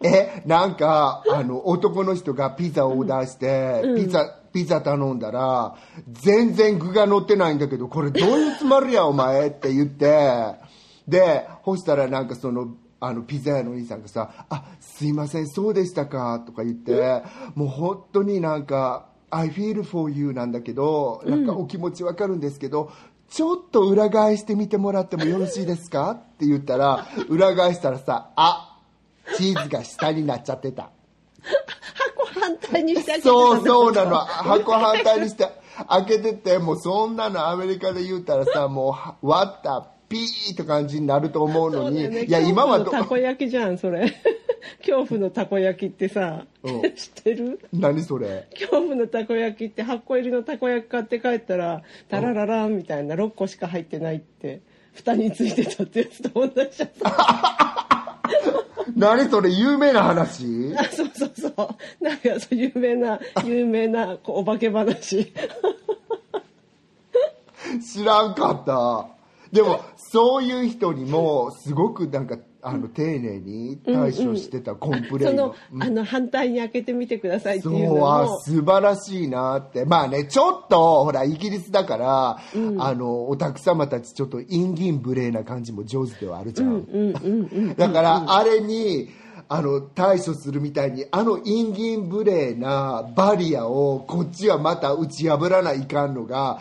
[0.03, 5.77] えなんかあの男の人がピザをオーダーして、ピザピザ頼んだら
[6.11, 10.69] 全然具が乗ってないんだけどこれどういうつもりやお前って言って。
[11.09, 17.23] でそしたらなんかそのあのピザ屋のお兄さんがさ「あすいませんそうでしたか」とか言って
[17.55, 22.91] もう本当になんか「I feel for you」なんだけどなんかお気持ちわかるんですけど、
[23.31, 26.13] ちょっと裏返してみてもらってもよろしいですか？
[26.13, 28.79] って言ったら裏返したらさ「あ
[29.37, 30.91] チーズが下になっちゃってた。
[32.17, 34.11] 箱反対にしてそうそうなの。
[34.11, 34.17] の。
[34.19, 35.47] 箱反対にして
[35.89, 42.25] 開けてて、もうそんなのアメリカで言うたらさ、もうは割った、ピーって感じになると思うのに、ね。
[42.25, 44.13] いや、今はたこ焼きじゃんそれ
[44.85, 46.83] 恐怖のたこ焼きってさ、うん。
[46.95, 47.61] 知ってる？
[47.73, 48.49] 何それ？
[48.53, 54.61] 恐怖のたこ焼きって8個入りのたこ焼き買って帰ったらタララランみたいな6個しか入ってないって
[54.95, 56.91] 蓋についてたってやつと同じじゃん
[58.97, 59.51] 何それ？
[59.51, 60.75] 有名な話？
[60.77, 62.05] あそうそうそう。
[62.05, 65.33] なんかそう有名な有名なこうお化け話。
[67.85, 69.09] 知らんかった。
[69.53, 75.55] でも、そういう人にも、すごくなんか、あの、丁寧に対処してた complain そのの。
[75.73, 75.83] うん。
[75.83, 79.85] あの反対に開けてみてくださいってそういうのあも素晴らしいなって。
[79.85, 82.39] まあねちょっとほらイギリスだから、
[82.79, 87.75] あのお宅様たちちょっと慇懃無礼な感じも上手ではあるじゃん、うんうんうん。
[87.75, 89.09] だからあれに
[89.51, 96.61] あの対処するみたいにあの慇懃無礼なバリアをこっちはまた打ち破らないかんのが、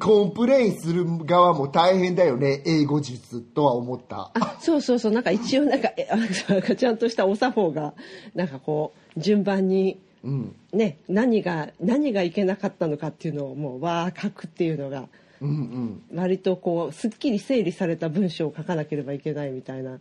[0.00, 4.32] complain する側も大変だよね英語術とは思った。
[4.34, 6.24] あそうそうそうなんか一応なんかえあな
[6.58, 7.94] んかちゃんとしたお作法が
[8.34, 10.56] なんかこう順番にうん。
[10.72, 15.08] ね何が何がいけなかったのかっていうのをもうわー書くっていうのが
[15.40, 16.02] うんうん。
[16.18, 20.00] 割とこうすっきり整理された文章を書かなければいけないみたいな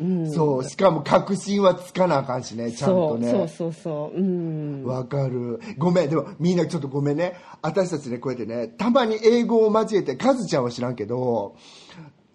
[0.00, 0.64] うん、そう。
[0.64, 3.30] しかも確信はつかなあかんしねちゃんとね。
[3.30, 4.18] そうそうそう。
[4.18, 4.84] うん。
[4.84, 5.60] わかる。
[5.76, 6.10] ごめん。
[6.10, 7.34] でもみんなちょっとごめんね。
[7.62, 11.56] 私たちねこうやってねたまに英語を交えてカズちゃんは知らんけど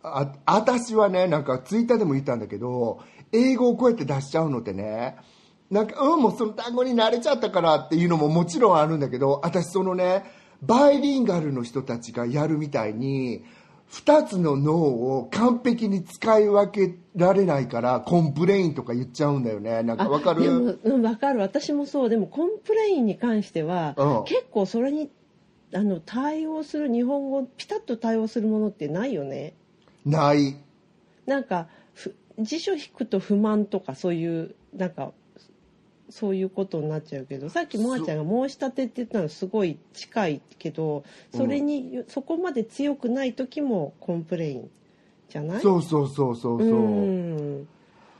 [0.03, 5.17] あ私はねなんかツイッターでも言ったんだけど英語をこうやって出しちゃうのってね
[5.71, 10.23] なんかうんもうその単語に慣れちゃったからっていうのももちろんあるんだけど私そのね
[10.61, 13.43] バイリンガルの人たちがやるみたいに
[13.95, 19.83] 2つの脳を完璧に使い分けられないから complain とか言っちゃうんだよね。
[19.83, 20.41] なんかわかる？
[20.43, 21.39] でも、うん、分かる。
[21.39, 22.09] 私もそう。
[22.09, 24.23] でも complain に関しては、うん。
[24.25, 25.09] 結構それに
[25.73, 29.53] あの対応する日本語ピタッと対応するものってないよね。
[30.05, 30.57] ない。
[31.25, 35.13] なんかふ辞書引くと不満とかそういうなんか
[36.09, 41.03] そういうことになっちゃうけどさっきモアちゃんが申し立てって言ったのすごい近いけど
[41.35, 44.69] それに、そこまで強くない時も complain
[45.29, 45.61] じゃない？
[45.61, 46.69] そうそうそうそうそう。
[46.69, 47.67] うん。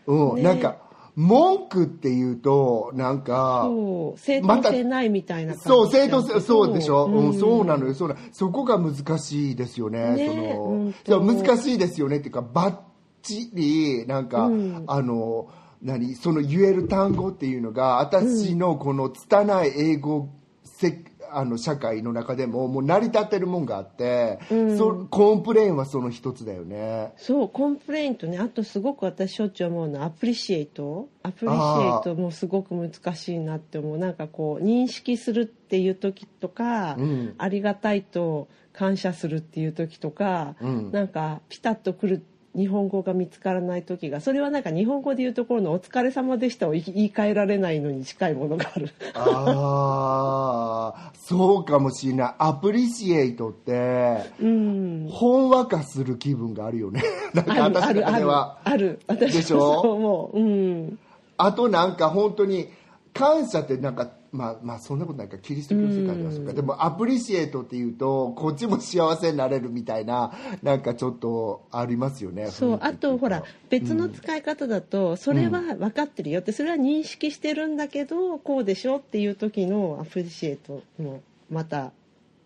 [0.07, 0.41] うん、ね。
[0.41, 0.77] なんか
[1.15, 4.19] 文句っていうとなんかそう。
[4.19, 7.29] 正当性ないみたいな感じそう正当性そうでしょ、うん。
[7.29, 10.63] んそうなのよそうなそこが難しいですよねねその。
[10.69, 12.77] うんそう難しいですよねっていうかバッ
[13.21, 14.83] チリなんか、うん。
[14.87, 15.47] あの
[15.85, 20.29] 何その言える単語っていうのが私のこの拙い英語
[20.63, 24.39] せあの社会の中でももう成り立ってるもんがあって、
[24.77, 27.13] そ complain はその一つだよね。
[27.17, 31.09] そう complain とねあとすごく私しょっちゅう思うのは appreciate？
[31.23, 33.97] appreciate もすごく難しいなって思う。
[33.97, 37.35] なんかこう認識するっていう時とか、うん。
[37.37, 40.91] ありがたいと感謝するっていう時とか、うん。
[40.91, 42.23] なんかピタッとくる
[42.55, 48.89] 日本語が見つからない時がそれはなんか日本語で言うところの「お疲れ様でした」を言い換えられないのに近いものがある。
[49.13, 52.35] ああそうかもしれない。
[52.37, 55.07] アプリシエイトってうん。
[55.11, 57.03] ほんわかする気分があるよね。
[57.33, 58.99] なんかあるあ私のるある中ではある。
[59.07, 59.59] 私でしょ？
[59.59, 60.39] はそう思う。
[60.39, 60.99] うん。
[61.37, 62.67] あとなんか本当に
[63.13, 66.53] 感謝ってなんかまあまあそんなことないかキリスト教世界ではそうか。
[66.53, 81.91] でもアプリシエイトっていうとこっちも幸せになれるみたいななんかちょっとありますよねそうあとほら別のうん使い方だと、それは分かってるよってそれは認識してるんだけどこうでしょっていう時のアプリシエイトもまた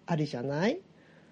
[0.05, 0.79] あるじゃない？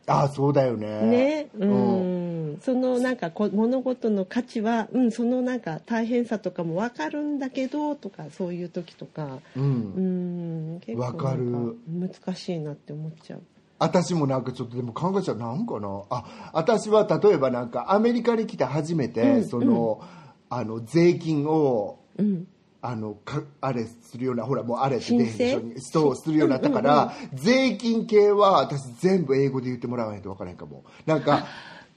[0.08, 1.02] ああそうだよね。
[1.02, 1.50] ね？
[1.54, 2.54] ううん。
[2.54, 9.39] んそのなんかこ物事の価値は、うん、そのなんか大変さとかも分かるんだけどとかそういう時とか。
[9.56, 10.76] ううん。
[10.78, 11.78] ん結構分かる。
[11.88, 13.41] 難しいなって思っちゃう。
[13.80, 15.38] 私もなんかちょっとでも考えちゃう。
[15.38, 16.04] なんかな？
[16.10, 19.48] あ私は例えばなんかアメリカに来て初めて、うん。
[19.48, 20.02] その
[20.50, 22.48] あの税金をうん
[22.89, 25.82] あのかあれするようなほらもうあれって出へんでしょ申請？
[25.82, 30.86] そうするようになったから、税金系は私全部英語で言ってもらわないと分からへんかも。
[31.06, 31.45] なんか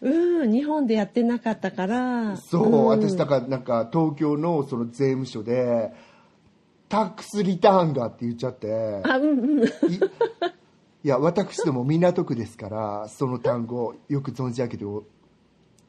[0.00, 2.36] うん、日本でやってなかったから。
[2.38, 2.86] そう、ん。
[2.86, 5.92] 私だからなんか東京のその税務署で
[6.88, 9.00] タックスリターンがって言っちゃって。
[9.04, 9.64] あうんうん。
[9.64, 9.68] い
[11.02, 14.84] いや私ども港区ですからその単語よく存じ上げて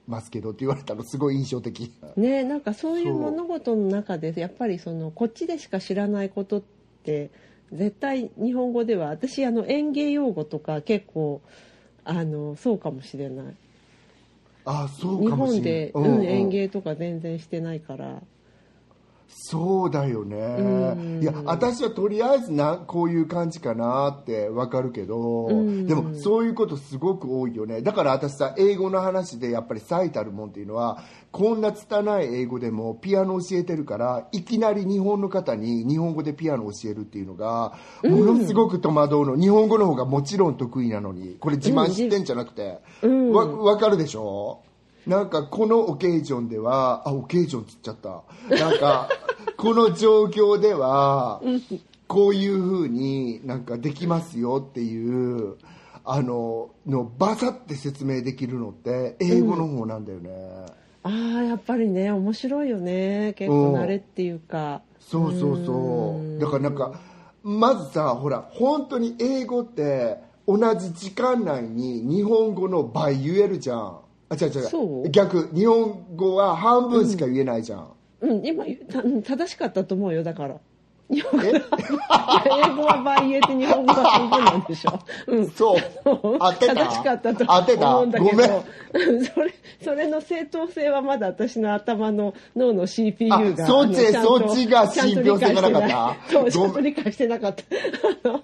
[0.08, 1.92] ますけどって言われたのすごい印象的。
[2.18, 6.64] ねなんかそういう物事の中でやっぱりそのこっちでしか知らないことっ
[7.04, 7.30] て
[7.72, 11.42] 絶対日本語では私あの園芸用語とか結構
[12.04, 13.56] あのそうかもしれない。
[14.66, 18.22] あそう日かもしれ本で、うん園芸とか全然してないから
[19.34, 20.36] そうだよね。
[20.38, 20.62] う
[21.20, 21.22] ん。
[21.22, 25.88] いや私はとりあえずなこういう感じかなってわかるけどうん。
[25.88, 27.82] でもそういうことすごく多いよね。
[27.82, 39.36] だから私さ英語の話でやっぱり最たるもんっていうのはこんな拙い英語でもピアノ教えてるからいきなり日本の方に日本語でピアノ教えるっていうのがものすごく戸惑うの。
[39.38, 41.38] 日本語の方がもちろん得意なのに。
[41.40, 42.80] これ自慢してんじゃなくて。
[43.02, 43.32] うん。
[43.32, 44.62] わわかるでしょ？
[45.08, 48.24] なんかこのオケージョンではあオケージョンつっちゃった。
[48.56, 49.10] なんか
[49.58, 51.42] この状況では
[52.08, 55.56] こういうふうになんかできますよっていう
[56.04, 60.30] あののバサって説明できるのって英語の方なんだよね、
[61.04, 63.34] ああやっぱりね面白いよね。
[63.38, 64.82] 結構慣れっていうか。
[65.00, 66.40] そうそうそう。
[66.40, 66.94] だからなんか
[67.44, 74.00] まずさほら本当に英語って同じ時間内に日本語の倍言えるじゃん
[74.32, 74.62] あ違う違う。
[74.64, 75.10] そう？
[75.10, 75.50] 逆。
[75.54, 77.88] 日本語は半分しか言えないじゃん、
[78.22, 78.46] うん。
[78.46, 80.56] 今たうん正しかったと思うよだから。
[81.10, 81.46] 日本語。
[81.46, 81.52] 英
[82.76, 84.98] 語は倍言えて日本語は半分なんでしょ。
[85.28, 85.50] うん。
[85.50, 85.80] そう。
[86.06, 86.76] 当てた？
[86.76, 88.32] 正しかったと思うんだけど。
[88.32, 88.50] ごめん。
[88.94, 96.32] う んそれそれの正当性はまだ私の頭の脳の CPU があそっちそっちが信憑性がなかった？
[96.32, 98.40] そうちゃんと理解してなかった。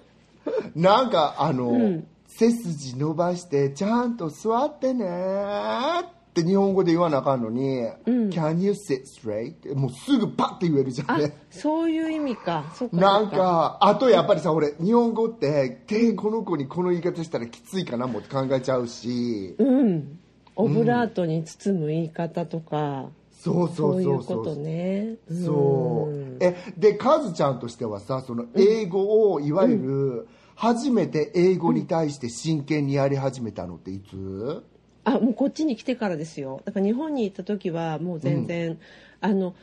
[0.74, 2.06] なんかあの、ん
[2.38, 9.54] 背筋伸ばしてちゃんと座ってねって日本語で言わなあかんのに、Can you sit straight?
[9.54, 11.36] ってもうすぐパッて言えるじゃあんね。
[11.50, 12.72] そういう意味か。
[12.76, 12.96] そうか。
[12.96, 19.56] なんそうかあとやっぱりさ俺日本語って手この子にこの言い方したらきついかなもって考えちゃうし。
[19.58, 20.20] うん。
[20.54, 24.02] オブラートに包む言い方とか、そうそそううそう。
[24.02, 25.16] そういうことね。
[25.28, 26.12] そう。
[26.12, 30.28] うんえでカズちゃんとしてはさその英語をいわゆる
[30.60, 34.64] 初めて英語に対して真剣にやり始めたのっていつ？
[35.04, 36.62] あもうこっちに来てからですよ。
[36.64, 38.76] だから日本に行った時はもう全然、
[39.20, 39.54] あの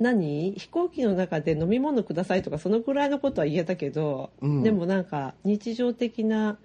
[0.00, 0.52] 何？
[0.56, 4.62] 飛行機の中で飲み物くださいとかそのくらいのことは言えたけど、うん。
[4.64, 6.58] でもなんか日常的な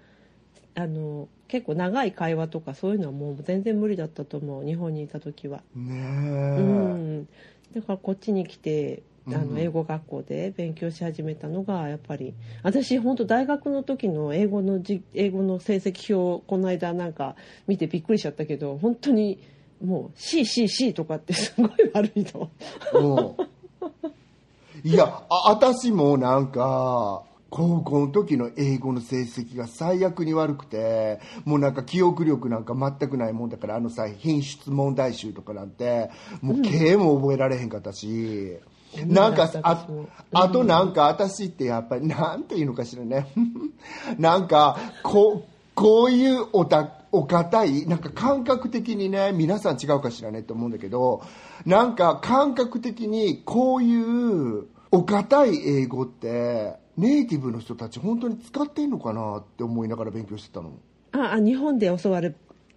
[0.74, 4.64] あの結構長い会話とかそういうのはもう全然無理だったと思う。
[4.64, 7.28] 日本にいた時は、ねえ、うん、
[7.72, 9.54] だからこっちに来てあうん。
[9.54, 19.38] の英語学校で勉強し始めたのがやっぱり私本当大学の時の英語のじ英語の成績表この間なんか見てびっくりしちゃったけど本当に
[19.84, 22.50] もう CCC とかってすごい悪いの。
[22.94, 24.90] うん。
[24.90, 36.10] いやあ私もなんか高校の時の英語の成績が最悪に悪くてもうなんか記憶力なんか全くないもんだからあのさ品質問題集とかなんて
[36.42, 38.58] もう経も覚えられへんかったし、
[39.04, 39.86] なんかあ
[40.32, 43.26] あとなんか私ってやっぱりなんていうのかしらね。
[44.18, 51.22] なんかこうこういうおたお堅いなんか感覚的にね皆さん違うかしらねって思うんだけど
[51.64, 60.72] なんか感覚的にこういうお堅い英語ってネイティブの人たち本当に使ってんのかなって思いながら勉強してたの。
[61.12, 62.36] ああ日本で教わる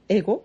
[0.09, 0.43] 英語？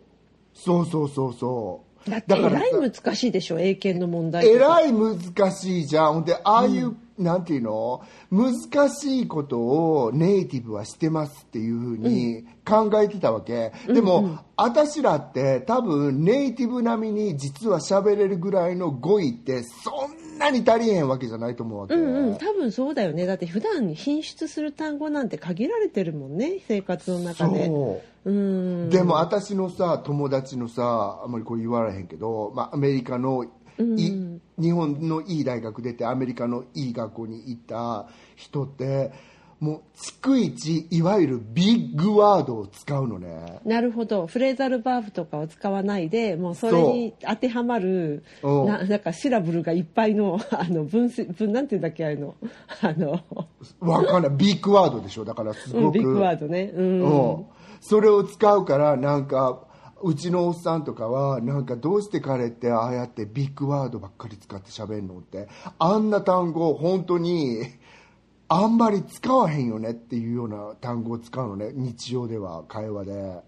[0.54, 5.18] そうそうそうそうだってえらいさ難しいでしょ英検の問題えらい難
[5.52, 6.14] しいじゃん。
[6.14, 8.02] ほんでああいう、なんていうの？
[8.30, 22.36] 難しいことをネイティブはしてますっていうふうに考えてたわけ、でも、私らって多分ネイティブ並みに実は喋れるぐらいの語彙ってそんなに足りへんわけじゃないと思うわけ、うんうん。
[22.36, 23.26] 多分そうだよね。
[23.26, 26.58] だって普段品質する単語なんて限られてるもんね。
[26.66, 27.66] 生活の中で。
[27.66, 28.30] そう。
[28.30, 28.90] うん。
[28.90, 33.50] でも私のさ友達のさあんまりこれ言われへんけど、まあ、アメリカのい、
[34.58, 39.12] 日本のいい大学出てアメリカのいい学校に行った人って
[39.60, 43.60] もう逐一いわゆるビッグワードを使うのね。
[43.64, 44.26] なるほど。
[44.26, 48.64] フレーザルバーブとかを使わないでもうそれに当てはまるう。
[48.64, 52.34] んななんかシラブルがいっぱいの あの分子分なんていうんだっけあの
[52.82, 53.20] あの、
[53.80, 54.32] わかんない。
[54.32, 55.24] ビッグワードでしょ。
[55.24, 56.72] だからすごく、うんビッグワードね。
[56.74, 57.00] うん。
[57.02, 57.40] う。
[57.40, 57.46] ん
[57.80, 59.60] それを使うからなんか
[60.02, 65.48] うちのおっさんとかはなんかどうして彼ってああやってビッグワードばっかり使って喋んのって。
[65.78, 67.60] あんな単語本当に
[68.48, 71.70] あんまり使わへんよねっていうような単語を使うのね。
[71.72, 73.42] 日常では会話で。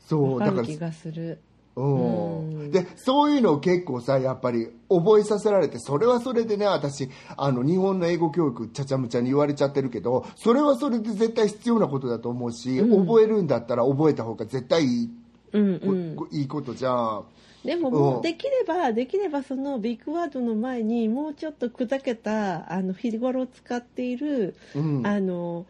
[0.00, 1.38] そうだから気がする。
[1.74, 2.70] うん。
[2.70, 15.10] でそういうのを結構さやっぱり覚えさせられてそれはそれでね私あの日本の英語教育ちゃちゃむちゃに言われちゃってるけどそれはそれで絶対必要なことだと思うし、覚えるんだったら覚えた方が絶対いい,、
[15.52, 16.16] うんうん。
[16.16, 17.24] こいいことじゃん
[17.64, 25.06] でももうできればできればそのビッグワードの前にもうちょっと砕けたあの日頃使っている、うん。
[25.06, 25.64] あの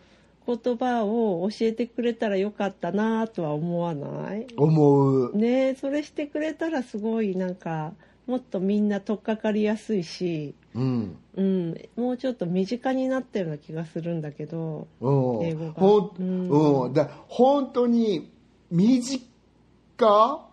[0.44, 4.46] 言葉を教えてくれたらよかったなとは思わない？
[4.56, 5.36] 思う。
[5.36, 7.92] ねそれしてくれたらすごいなんか
[8.26, 11.16] もっとみんな取っかかりやすいし、うん。
[11.36, 15.44] うん、もうちょっと身近になったような気がするんだけどうん。
[15.44, 15.72] 英語が。
[15.74, 16.82] ほんうん。
[16.86, 16.92] うん。
[16.92, 18.32] だ本当に
[18.70, 19.20] 身近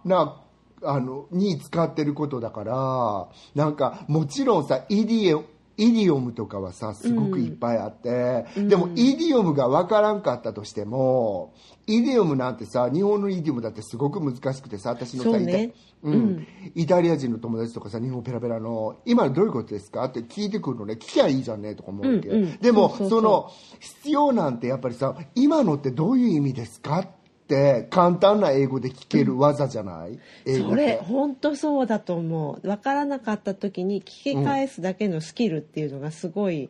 [0.06, 0.40] な
[0.84, 5.44] あのに使ってることだからなんかもちろんさイディオ
[5.78, 11.54] イディオムとかはさすごくいっぱいあって、でもイディオムが分からんかったとしても
[11.88, 15.64] イディオムなんてさ日本のイディオムだってすごく難しくてさ私のさね。
[15.64, 15.68] イ
[16.04, 16.48] タうん。
[16.76, 20.96] イタリア人の友達とかさ日本ペラペラの「今のどういうことですか?」って聞いてくるのね。
[20.96, 22.58] 聞きゃいいじゃんねとか思うわけ、うんうん。
[22.58, 23.50] でもその
[23.80, 27.00] 必要なんてやっぱりさ今のってどういう意味ですか？
[27.00, 27.08] っ
[27.50, 32.66] て簡単な英語で聞ける技じゃない、英語それ本当そうだと思う。
[32.66, 36.70] 分からなかった時に聞き返すだけのスキルっていうのがすごい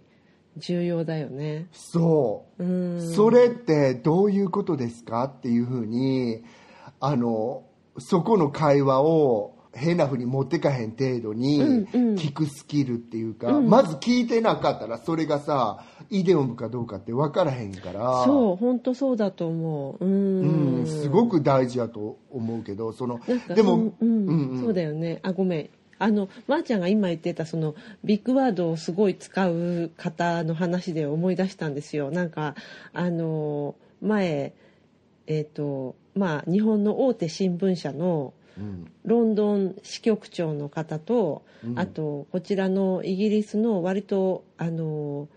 [0.57, 1.67] 重要だよね。
[1.73, 2.63] そう。
[2.63, 3.13] うん。
[3.13, 5.25] それってどういうことですか？
[5.25, 6.43] っていうふうに
[6.99, 7.63] あの
[7.97, 12.15] そこの会話を変なふうに持ってかへん程度にうんうん。
[12.15, 20.05] 聞くスキルっていうか、まず聞いてなかったらそれがさイデオムかどうかって分からへんからそう本当そうだと思う。
[20.05, 20.79] うん。
[20.79, 23.19] うん、すごく大事やと思うけどその
[23.53, 24.27] でも、うんうん。
[24.27, 25.19] うんそうだよね。
[25.23, 25.69] あごめん。
[26.01, 32.09] あのまー、ちゃんが今言ってたそのビッグワードをすごい使う方の話で思い出したんですよ。
[32.09, 32.55] なんか
[32.93, 34.53] あの前
[35.27, 38.38] えっ、とまあ日本の大手新聞社のうん
[39.05, 41.79] ロンドン支局長の方と、うん。
[41.79, 45.27] あとこちらのイギリスの割とあの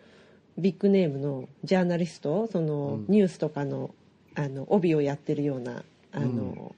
[0.59, 3.07] ビッグネームのジャーナリストその、うん。
[3.09, 3.95] ニュースとかの
[4.35, 6.71] あの帯をやってるようなあの、うん。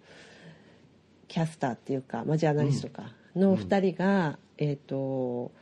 [1.29, 5.53] キャスターっていうか、まあ、ジャーナリストかの2人が、えー、と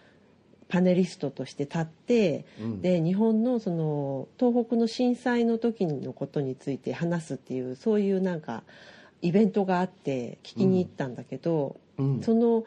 [0.68, 2.82] パネリストとして立って、うん。
[2.82, 8.62] で日本のその東北の震災の時のことについて話すっていうそういうなんか
[9.22, 12.22] イベントがあって聞きに行ったんだけど、うん。
[12.22, 12.64] その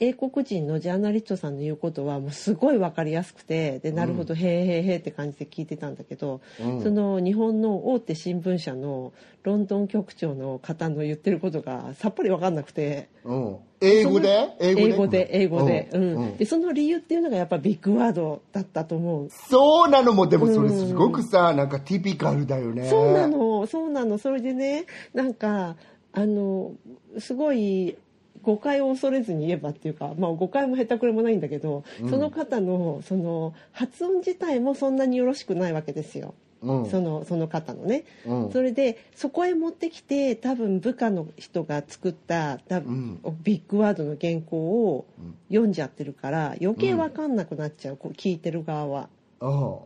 [0.00, 6.82] 英国人のジャーナリストさんの言うことはもうすごい分かりやすくてでなるほど、へーへーへーって感じで聞いてたんだけど、うん。
[6.82, 13.08] その日本の大手新聞社のロンドン局長の方の言ってることがさっぱり分かんなくて。
[13.24, 14.56] うん、英語で？
[14.60, 16.02] 英英語で英語で,、うん。
[16.02, 16.36] うん。
[16.36, 19.28] でその理由っていうのがやっぱビッグワードだったと思う。
[19.50, 20.12] そうなの。
[20.12, 22.88] もでもそれすごくさ、なんかティピカルだよね。
[22.88, 23.66] そうなの。
[23.66, 24.16] そうなの。
[24.18, 25.74] それでねなんか
[26.18, 26.72] あの
[27.20, 27.96] すごい
[28.42, 36.34] 誤解を恐れずに言えばっていうか、まあ、誤解も下手くれもないんだけど、その方のその発音自体もそんなによろしくないわけですよ。
[36.62, 36.90] うん。
[36.90, 38.50] そのその方のね、うん。
[38.50, 44.56] それでそこへ持ってきて多分部下の人が作った多分、ビッグワードの原稿
[44.92, 45.06] を
[45.48, 49.08] 読んじゃってるから余計分かんなくなっちゃう、こう聞いてる側は。
[49.40, 49.78] あ。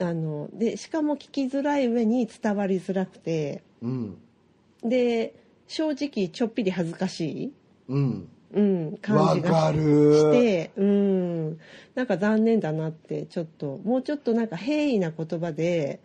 [0.00, 3.62] あのでしかも聞きづらい上に伝わりづらくて。
[3.80, 4.16] うん。
[4.82, 5.41] で
[5.72, 7.52] 正直ちょっぴり恥ずかしい、
[7.88, 8.28] うん。
[8.52, 11.58] うん、感じがして、うん、
[11.94, 16.00] なんか残念だなってちょっともうちょっとなんか平易な言葉で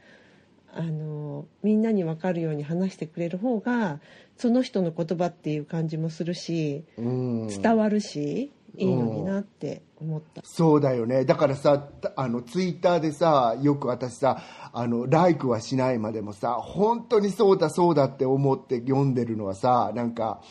[0.74, 4.00] あのみんなに分かるように話してくれる方が
[4.38, 7.48] その人の言葉っていう感じもするしうん。
[7.48, 10.42] 伝わるし、いいのになって思った。
[10.46, 14.42] そうだよねだからさあのツイッターでさよく私さ
[14.74, 20.42] あのライクはしないまでもさ本当にそうだそうだって思って読んでるのはさなんか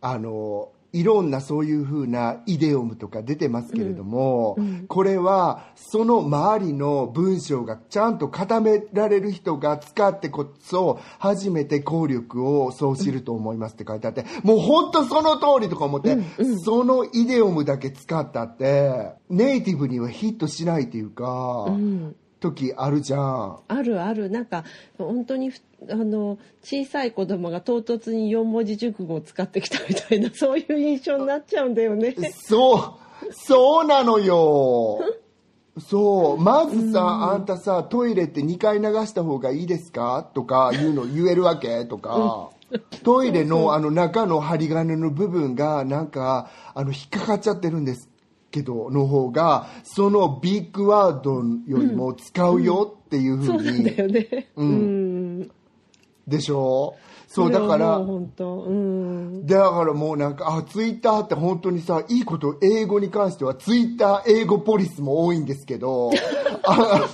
[0.00, 16.16] あのいろんなそういう風なイデオムとか出てますけれども、これはその周りの文章がちゃんと固められる人が使ってこそ初めて効力をそう知ると思いますって書いてあってもう本当その通りとか思って、
[16.64, 22.16] そのイデオムだけ使ったってネイティブにはヒットしないっていうか、うん
[22.52, 23.58] 時あるじゃん。
[23.68, 24.64] あるあるなんか
[24.98, 32.14] 本当にふあの小さい子供が唐突に四文字熟語を使ってきたみたいなそういう印象になっちゃうんだよね。
[32.32, 35.00] そう、そうなのよ。
[35.88, 40.30] そう、まずさ、あんたさ、トイレって2回流した方がいいですか？
[40.32, 41.84] とか言うの言えるわけ？
[41.84, 42.50] とか。
[43.04, 48.08] トイレのあの中の針金の部分がなんかあの引っかかっちゃってるんです
[48.54, 54.48] けどの方がそのビッグワードよりも使うよっていうふそううなんだよにね。
[54.56, 55.50] ううんん。
[56.28, 56.94] でしょ？
[57.26, 58.06] そうだからう。
[58.06, 58.10] う
[58.72, 59.44] ん。
[59.46, 66.10] だからもうなんか、あ、ツイッターって本当にさ、いいこと、英語に関しては、ツイッター英語ポリスも多いんですけど、
[66.64, 67.08] あ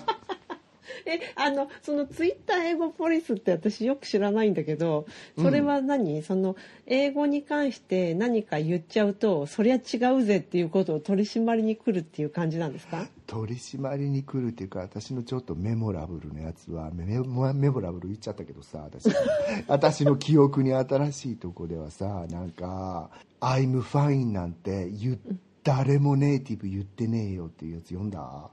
[1.11, 5.07] えあのそのツイッター英語ポリスって私よく知らないんだけど
[5.37, 6.57] それは何、その
[6.87, 13.07] 英語に関して何か言っちゃうとそりゃ違うぜっていうことを取り締まりに来るっていう感じなんですか？
[13.27, 17.21] 取り締まりに来るっていうか、私のちょっとメモラブルなやつは、メメ
[17.55, 19.09] メモラブル言っちゃったけどさ、私、
[19.69, 23.09] 私の記憶に新しいとこではさ、なんか、
[23.41, 25.19] I'm fine なんて言っ
[25.63, 28.51] 誰もネイティブ言ってねえよっていうやつ読んだ？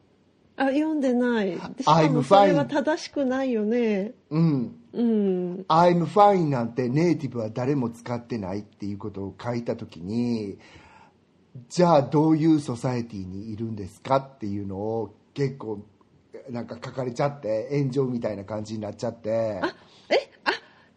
[0.58, 1.54] あ読んでない。
[1.54, 4.14] しかもそれは正しくないよね。
[4.32, 4.76] うん。
[4.94, 10.58] うん、I'm fine なんてネイティブは誰も使ってないっていうことを書いた時に
[11.70, 15.86] じゃあどういうソサエティにいるんですかっていうのを結構
[16.50, 19.60] なんか書かれちゃって炎上みたいな感じになっちゃって。
[19.62, 19.76] あ
[20.10, 20.52] えあ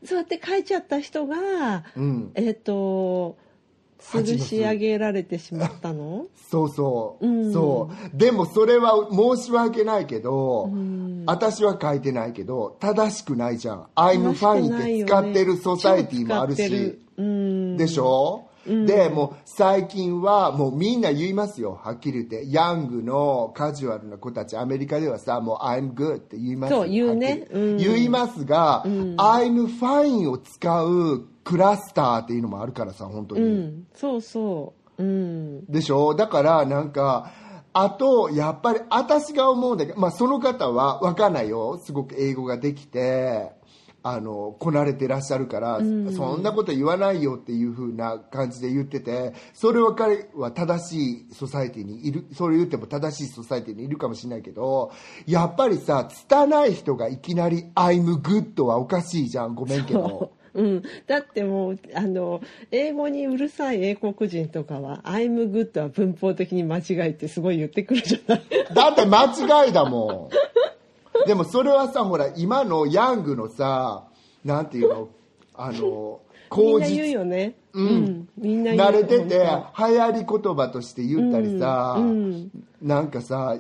[0.07, 2.31] そうやって書いちゃった人が、うん。
[2.35, 3.37] えっ、と
[4.01, 6.27] 吊るし上げられてしまったの？
[6.51, 7.53] そうそう、うん。
[7.53, 8.17] そう。
[8.17, 11.25] でもそれは申し訳ないけど、ん。
[11.27, 13.87] 私は書いてないけど正しくないじゃん。
[13.95, 16.99] I'm fine って使ってるソサエティもあるし。
[17.17, 17.77] うん。
[17.77, 18.87] でしょ、うん。
[18.87, 21.79] でもう最近はもうみんな言いますよ。
[21.83, 22.51] はっきり言って。
[22.51, 27.47] ヤングのカジュアルな子たちアメリカではさもう I'm good って言いますそう言うね。
[27.53, 29.17] 言いますが、うん。
[29.17, 33.87] I'm fine を使うクラスターっていうのもあるからさ本当に、うん。
[33.93, 35.03] そうそう。
[35.03, 35.65] うん。
[35.67, 36.15] でしょ？
[36.15, 37.33] だからなんか
[37.73, 41.79] あとやっぱり私が思うんだけど、まあ、その方は分かんないよ。
[41.79, 43.53] すごく英語ができて
[44.03, 46.13] あのこなれてらっしゃるから、ん。
[46.13, 54.91] そんなこと言わないよっていう風な感じで言っててそれは彼は正しいソサエティにいるそれ言っても正しいソサエティにいるかもしれないけど
[55.27, 59.55] やっぱりさ拙い人がいきなり「I'm good」はおかしいじゃん。
[59.55, 60.33] ごめんけど。
[60.55, 62.41] うん、だってもうあの
[62.71, 68.43] 英語にうるさい英国人とかは「I'm good」は文法的に間違いってすごい言ってくるじゃない。
[68.75, 69.25] だって間
[69.65, 70.51] 違いだもん。
[71.27, 74.05] でもそれはさ、ほら、今のヤングのさ、
[74.45, 75.09] なんていうの、
[75.55, 76.21] あの、
[76.57, 77.55] みん口な言うよ実、ね。
[77.73, 78.29] うん。
[78.37, 82.51] みんな言う慣れてて、本流行り言葉として言ったりさ、うんうん。
[82.83, 83.57] なんかさ、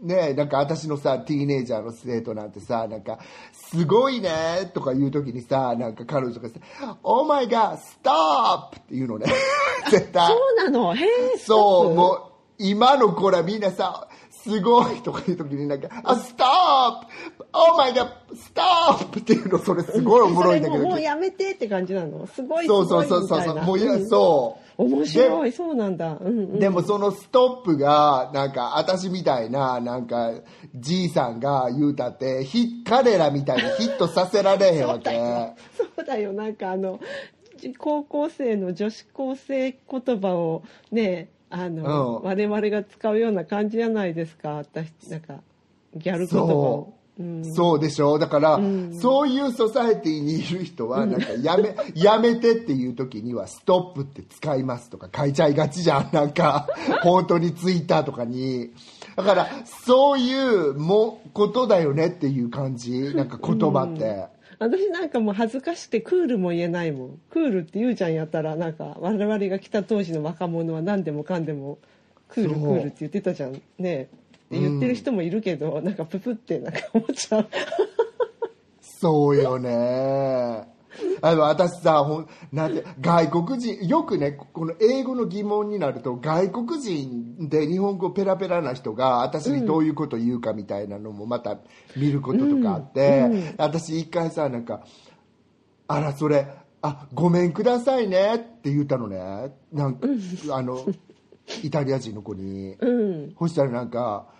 [0.00, 3.18] ねえ、なんか私のさ、ティーネイジャーの生徒なんてさ、なんか、
[3.52, 6.54] すごいねとか言うときにさ、なんか彼女がさ、
[7.02, 8.76] Oh my god, stop!
[8.76, 9.26] って言うのね。
[9.90, 10.28] 絶対。
[10.28, 10.94] そうなの？
[10.94, 12.22] へえそう、うもう、
[12.58, 18.08] 今の子らみんなさ、すごいとか言うときになんか、あ、ストップ !Oh my god!
[18.36, 20.84] ストップっていうの、それすごいおもろいんだけど。
[20.84, 22.24] もうもうやめてって感じなの？
[22.28, 23.38] すごいすそうごいそうそうそう。
[23.40, 24.67] みたいなもういや、んそう。
[24.78, 26.16] 面白でいそうなんだ。
[26.20, 26.58] うんうん。
[26.60, 30.32] でもそのストップが、なんか、私みたいな、なんか、
[30.76, 35.10] じいさんが言うたって、ひ彼らみたいにヒットさせられへんわけ。
[35.76, 36.32] そうだよ。
[36.32, 37.00] なんかあの
[37.78, 40.62] 高校生の女子高生言葉を
[40.92, 42.22] ねあの、うん。
[42.22, 44.50] 我々が使うような感じじゃないですか。
[44.50, 45.40] 私なんか
[45.96, 46.94] ギャル言葉を
[47.42, 48.18] そそうでしょ？
[48.18, 48.60] だから、
[49.00, 56.10] そういうソサエティにいる人はなんかやめ、 やめてっていう時にはストップって使いますとか書いちゃいがちじゃん。
[56.12, 56.68] なんか
[57.02, 58.70] 本当にツイッターとかに。
[59.16, 60.32] だからそうい
[60.70, 63.12] うもことだよねっていう感じ？
[63.14, 64.26] なんか言葉って、
[64.60, 67.18] 私なんかもう恥ずかしくてクールも言えないもん。
[67.30, 68.54] クールって言うじゃんやったら。
[68.54, 71.78] なんか我々が来た当時の若者は何でもかんでも
[72.28, 73.60] クールクールって言ってたじゃん。
[73.78, 74.08] ね
[74.48, 77.48] って言ってる人もいるけど、なんかププってなんか思っちゃう。
[78.80, 80.78] そうよね。
[81.20, 91.58] あの私さほんなんて外国人よくねこの英語の疑問になると外国人で日本語ペラペラな人が私にどういうこと言うかみたいなのもまた
[91.96, 94.84] 見ることとかあって、私一回さなんか
[95.86, 96.48] 「あらそれ
[96.82, 99.52] あごめんくださいね」って言ったのね。
[99.72, 100.08] なんか、
[100.52, 100.84] あの
[101.62, 102.74] イタリア人の子に。
[102.80, 103.34] うん。
[103.38, 104.26] そしたらなんか「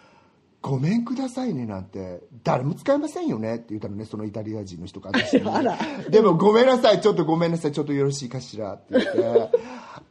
[0.60, 5.10] ごめんくださいね」なんて誰も使いませんよねって言ったのねそのイタリア人の人が。
[5.14, 9.50] 私にでもごめんなさいちょっとごめんなさいちょっとよろしいかしらって言って。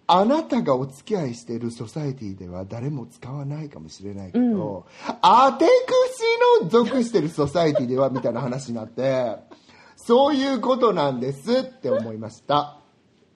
[0.10, 4.86] あなたがお付き合いしているソサエティでは誰も使わないかもしれないけど、
[5.22, 5.72] アテク
[6.62, 9.36] シの属してるソサエティではみたいな話になって
[9.98, 12.80] そういうことなんですって思いました。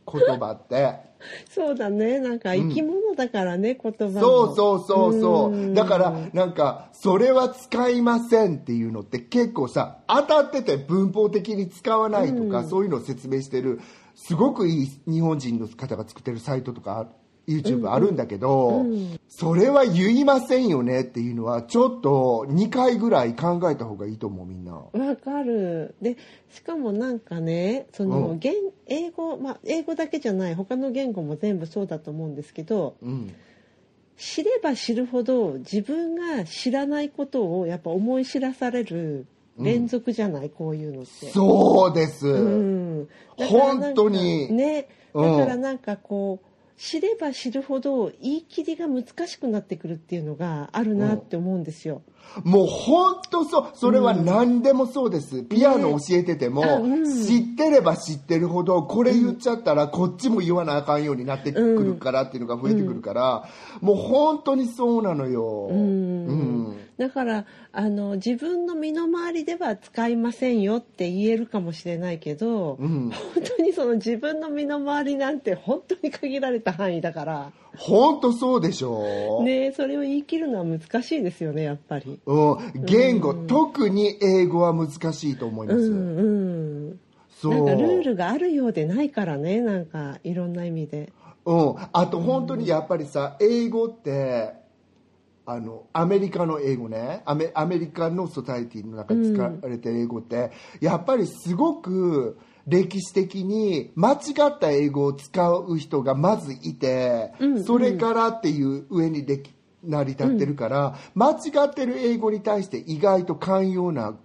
[0.10, 1.11] 言葉って。
[1.50, 2.20] そうだね。
[2.20, 4.20] なんか生き物だからね、言葉も。
[4.20, 5.54] そうそうそうそう。
[5.54, 5.74] うん。
[5.74, 13.80] だからなんかそれは使いませんっていうのって結構さ当たってて文法的に使わないとか、そういうのを説明してる
[14.16, 17.08] すごくいい日本人の方が作ってるサイトとか
[17.60, 18.86] YouTube あるんだけど、
[19.28, 24.74] それは言いませんよねっていうのはちょっと2回ぐらい考えた方がいいと思うみんな。
[24.74, 25.96] わかる。
[26.02, 26.18] で
[26.50, 28.40] しかもなんかねその、うん。
[28.40, 28.54] 言
[28.88, 33.34] 英語まあ英語だけじゃない他の言語も全部そうだと思うんですけどうん。
[34.18, 39.26] 知れば知るほど自分が知らないことをやっぱ思い知らされる
[39.58, 41.32] 連続じゃない、こういうのって。
[41.32, 44.52] そうです、うん、本当に。
[44.52, 45.38] ねうん。
[45.38, 46.51] だからなんかこう
[46.82, 52.02] 知れば知るほど言い切りが難しくなってくるっていうのがあるなって思うんですよ。
[52.44, 53.68] もう本当そう。
[53.76, 57.06] それは何でもそうです、ピアノ教えてても、あうん。
[57.06, 63.48] 知ってれば知ってるほどこれ言っちゃったらこっちも言わなあかんようになってくるからっていうのが増えてくるから、
[63.80, 73.10] もう本当にそうなのよ、うんだからあの自分の身の回りでは使いませんよって言えるかもしれないけど、うん。
[73.10, 82.20] 本当にその自分の身の回りなんて本当に限られた範囲だから、本当そうでしょ、ね、それを言い切るのは難しいですよねやっぱり。
[82.24, 82.40] う
[82.80, 87.00] ん、言語、特に英語は難しいと思います、うんうん。
[87.32, 87.56] そう。
[87.56, 91.12] なんかルールがあるようでないからねなんかいろんな意味で。
[91.46, 94.61] うん、あと本当にやっぱりさ英語って
[95.46, 97.24] あのアメリカの英語ね。
[97.26, 102.38] アメアメリカのソサイティの中で使われてる英語って、やっぱりすごく
[102.68, 104.16] 歴史的に間違
[104.50, 107.34] った英語を使う人がまずいて、
[107.66, 109.52] それからっていう上にでき
[109.84, 111.36] 成り立ってるから、間違
[111.66, 114.16] ってる英語に対して意外と寛容な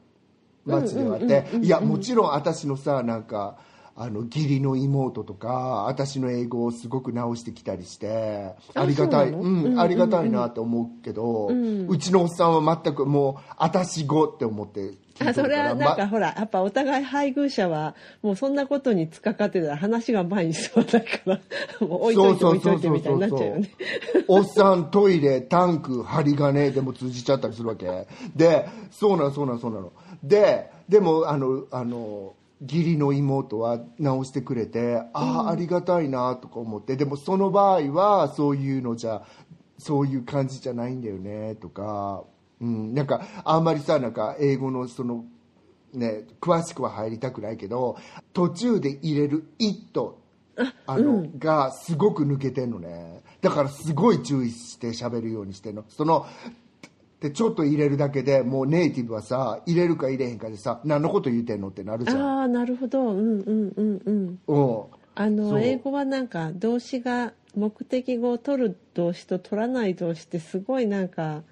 [0.67, 3.57] 街ではあっていやもちろん私のさなんか
[3.99, 9.31] あの義理の妹とか私の英語をすごく直してきたりしてあありがたい。
[9.31, 14.95] そうんうんありがたいなって思うけど、うちのおっさんは全くもう私語って思って
[15.25, 21.41] あそれはなんまかほらやっぱお互い配偶者はもうそんなことに突っかかってたら話が前に進まないから
[21.87, 23.71] もう置いといて置いといてみたいになっちゃうよね。
[24.29, 28.07] おっさんトイレタンク針金でも通じちゃったりするわけ。
[28.35, 29.93] でそうなのそうなのそうなの。
[30.23, 39.23] ででもあのあの義理の妹は直してくれてああ、ありがたいなとか思ってでもその場合はそういうのじゃ
[39.79, 42.25] そういう感じじゃないんだよねとか、
[42.61, 45.25] うん、なんかあんまりさなんか英語のその
[45.93, 47.99] ね詳しくは入りたくないけど
[48.33, 50.17] 途中で入れる「it」
[50.87, 53.23] あの、がすごく抜けてんのね。
[53.43, 55.85] だからすごい注意して喋るようにしてんの。
[55.89, 56.27] その
[57.21, 62.21] でちょっと入れるだけでもうネイティブはさ入れるか入れへんかでさ何のこと言うてんのってなるじゃん。
[62.21, 63.01] ああなるほど。
[63.01, 64.85] うんうんうんうんうん。
[65.15, 71.43] あの英語はなんか動詞が目的語を取る動詞と取らない動詞ってすごいなんか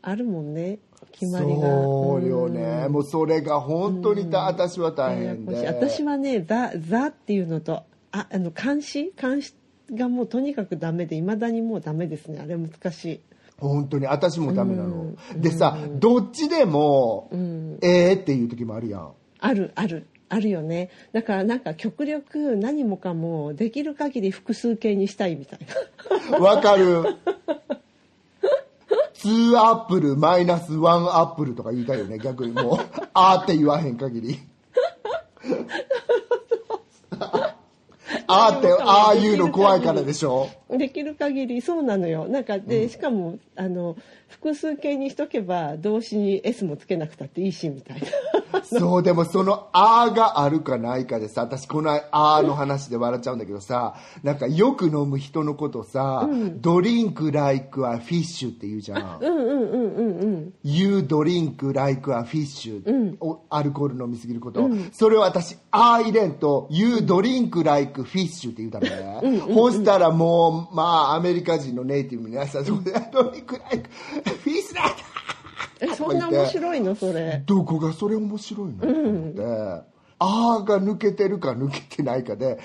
[0.00, 0.78] あるもんね。
[1.12, 1.60] 決まりが。
[1.62, 5.66] そうよね、もうそれが本当にた、私は大変で。
[5.66, 7.82] 私はね「ザ」ザっていうのと
[8.12, 9.54] ああの漢詞漢詞
[9.92, 12.40] がもうとにかくダメでいまだにもうダメですね。
[12.40, 13.20] あれ難しい
[13.58, 17.30] 本当に私もダメなの、でさ、どっちでも、
[17.82, 19.12] ええっていう時もあるやん。
[19.38, 20.06] あるある。
[20.28, 20.90] あるよね。
[21.12, 25.60] だからなんか極力何もかもできる限り複数形にしたいみたい
[26.30, 26.38] な。
[26.42, 27.04] わかる。
[29.14, 32.18] 2アップルマイナス1アップルとか言いたいよね。
[32.18, 32.78] 逆にもう。
[33.14, 34.38] あーって言わへん限り。
[38.28, 42.26] あーってああいうの怖いからでしょできる限りそうなのよ。
[42.28, 43.96] なんかで、しかもあの
[44.28, 48.06] 複数形にしとけば動詞に S もつけなくたっていいしみたいな
[48.68, 56.28] そうでもその「あ」があるかないかでさ私この「あ」の話で笑っちゃうんだけどさなんかよく飲む人のことさ
[56.60, 59.18] 「ドリンクライクはフィッシュ」って言うじゃん。
[59.20, 69.40] うんうんうんうんうん「You drink like a fish、おアルコール飲みすぎること、それを私「あ」入れんと「You drink like fish」って言うたのね。
[69.54, 72.78] ほしたらもうまあアメリカ人のネイティブの皆さん「それ
[73.12, 73.90] ドリンクライク
[74.42, 74.82] フィッシュだ!」
[75.80, 77.42] えそんな面白いのそれ。
[77.46, 78.78] どこがそれ面白いの？
[78.80, 79.42] と思って、
[80.18, 82.58] あーが抜けてるか抜けてないかで、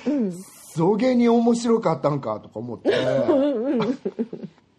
[0.73, 2.89] そげに面白かったんかとか思って、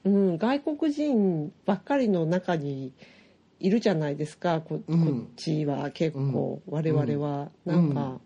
[0.05, 2.93] うん、外国人ばっかりの中に
[3.61, 8.19] いるじゃないですかこ,、こっちは結構、我々は、なんか、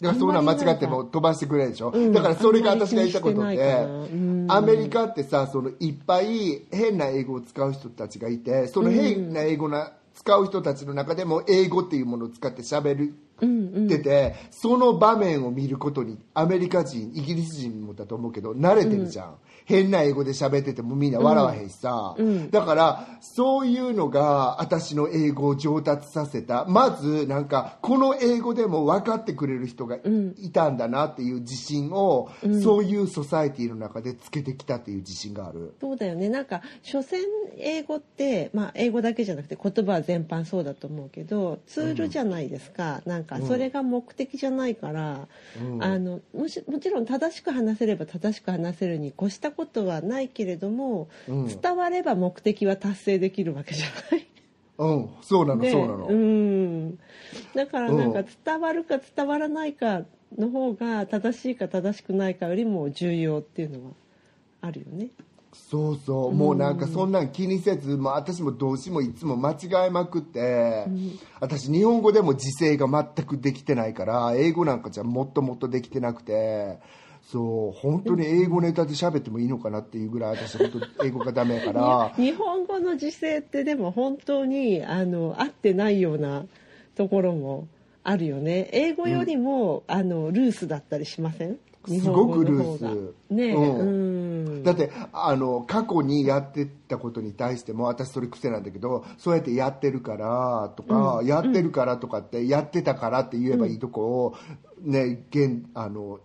[0.00, 0.14] だか。
[0.14, 3.86] らそんなん間違っても飛ばしてくれるでしょ、だからそれが私が言ったことで
[4.48, 13.14] アメリカってさそのいっぱい変な英語を使う人たちがいてその変な英語な、使う人たちの中でも英語っていうものを使って喋る
[13.84, 19.34] ってて、その場面を見ることにアメリカ人イギリス人もだと思うけど慣れてるじゃん、
[19.64, 22.16] 変な英語で喋っててもみんな笑わへんしさ、
[22.50, 26.64] だからそういうのが私の英語を上達させた。
[26.66, 29.96] まずなんかこの英語でも分かってくれる人が
[30.36, 32.30] いたんだなっていう自信を、
[32.62, 35.74] そういうソサエティの中でつけてきたっていう自信がある。
[35.80, 36.28] そうだよね。
[36.28, 37.22] なんか所詮
[37.58, 45.28] 英語って、まあ、英語だけじゃなくて言葉は全般そうだと思うけどツールじゃないですか、なんかそれが目的じゃないから、
[45.80, 54.26] あのもしもちろん正しく話せれば正しく話せるに越したことはないけれども、伝われば目的は達成できるわけじゃない。
[54.78, 55.70] うん、そうなの、ね。
[55.70, 56.06] そうなの。
[56.10, 56.98] ん。
[57.54, 58.26] だからなんかうん。
[58.44, 60.04] 伝わるか伝わらないか
[60.38, 63.92] の方が正しいか正しくないかよりも重要っていうのは
[64.62, 65.10] あるよね。
[65.52, 70.86] そうそう、もうなんかそんなん気にせず、まあ、私も動詞もいつも間違えまくって、
[71.40, 76.78] 私日本語でも時制が全くできてないから英語なんかじゃもっともっとできてなくて
[77.30, 82.12] そう本当に英語ネタで喋ってもいいのかなっていうぐらい私本当 英語がダメやから。
[82.16, 86.44] 日本語の時勢ってでも本当にあの合ってないような
[86.96, 87.68] ところも
[88.02, 88.68] あるよね。
[88.72, 91.58] 英語よりも、あのルースだったりしません？
[91.86, 93.14] すごくルース。
[93.32, 93.78] ねえうん。
[93.78, 93.82] う
[94.58, 94.62] ん。
[94.64, 104.34] だってあの過去にやってたことに対しても私それ癖なんだけどそうやってやってるからとか、やってるからとかってやってたからって言えばいいとこを、
[104.82, 106.18] ね現あの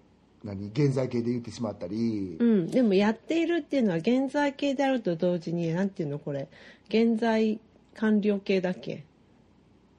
[0.45, 6.47] 何現在形で言ってしまったり、うん、でもやっているっていうのは現在形であると同時になんていうのこれ。
[6.87, 7.59] 現在
[7.95, 9.03] 完了形だっけ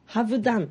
[0.09, 0.69] ？have done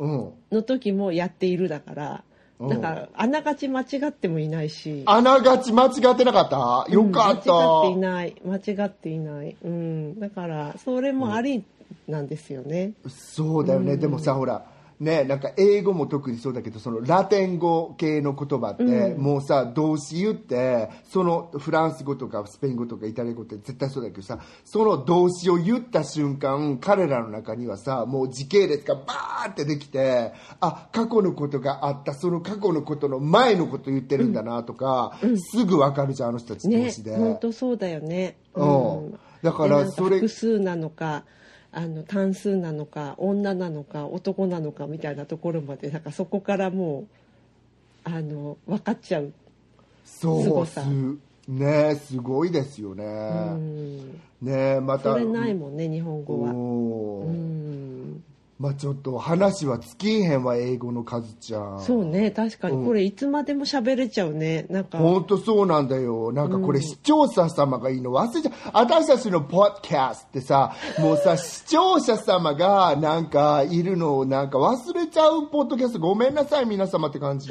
[0.00, 2.24] うん、の時もやっているだから。
[2.58, 2.68] うん。
[2.68, 5.04] だからあながち間違ってもいないし。
[5.06, 6.92] あながち間違ってなかった？
[6.92, 8.76] よかった、うん間違っていない。
[8.76, 11.64] 間違っていない、うん、だからそれもあり
[12.06, 14.66] なんですよね、そうだよね、でもさほら
[15.00, 35.18] ねなんか英語も特にそうだけどそのラテン語系の言葉って、もうさ動詞言ってそのフランス語とかスペイン語とかイタリア語って絶対そうだけどさその動詞を言った瞬間彼らの中にはさもう時系列がバーってできてあ過去のことがあったその過去のことの前のこと言ってるんだなとか、
[35.52, 37.16] すぐ分かるじゃんあの人たち同ね士で。
[37.16, 39.18] 本当そうだよね、うん。
[39.42, 41.24] だからそれ複数なのか
[41.70, 47.06] あの単数なのか女なのか男なのかみたいなところまでなんかそこからもう
[48.04, 49.32] あの分かっちゃう、
[50.04, 50.88] そうすごさす
[51.46, 53.04] ねすごいですよね。
[53.04, 53.06] う
[53.56, 56.50] ん、ねまたそれないもんね日本語は。
[56.50, 58.24] うん
[58.58, 61.80] まあちょっと話は尽きへんわ英語の数ちゃん。
[61.80, 62.84] そうね確かに。
[62.84, 64.98] これいつまでも喋れちゃうねなんか。
[64.98, 66.32] 本当そうなんだよ。
[66.32, 68.54] なんかこれ視聴者様がいいの忘れちゃう。
[68.72, 76.00] 私たちのポッドキャストってさもうさ視聴者様がなんかいるのをなんか忘れちゃうポッドキャスト。
[76.00, 77.48] ごめんなさい皆様って感じ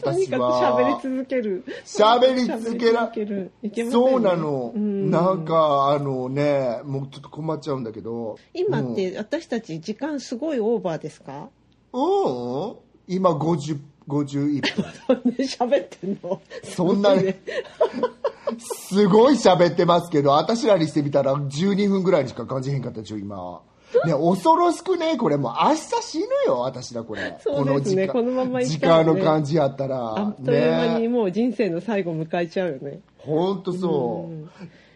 [0.00, 1.64] とにかく喋り続ける。
[1.84, 3.50] 喋り続けらね
[3.90, 5.10] そうなの、うん。
[5.10, 8.38] なんかあのねもうちょっと困っちゃうんだけど。
[8.54, 11.50] 今って私たち時間すごいオーバーですか？
[11.92, 12.76] うん。
[13.06, 16.40] 今50 51分喋ってんの？
[16.62, 17.34] そんなに
[18.58, 23.60] すごい喋ってますけど私らにしてみたら12分ぐらいにしか感じへんかったでしょ今
[24.04, 27.38] ね、恐ろしくね、これもう明日死ぬよ、私だ、これ。
[27.40, 30.18] そうですねこの時間このまま行っ時間の感じやったら。
[30.18, 31.08] あっという間にね。
[31.08, 33.00] もう人生の最後迎えちゃうよね。
[33.18, 34.32] ほんとそう。
[34.32, 34.50] うん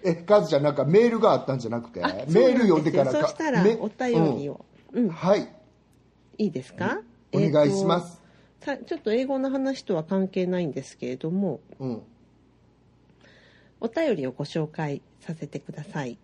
[0.05, 5.49] え、カズちゃんなんかメールがあったんじゃなくて、あメール読んでからそうなんですよそしたらめお便りを、うんうんはい、
[6.38, 7.01] いいですか、
[7.32, 8.16] お願いします。
[8.16, 8.22] えー
[8.86, 12.03] ちょっと英語の話とは関係ないんですけれどもうん。
[13.80, 16.16] お便りをご紹介させてください。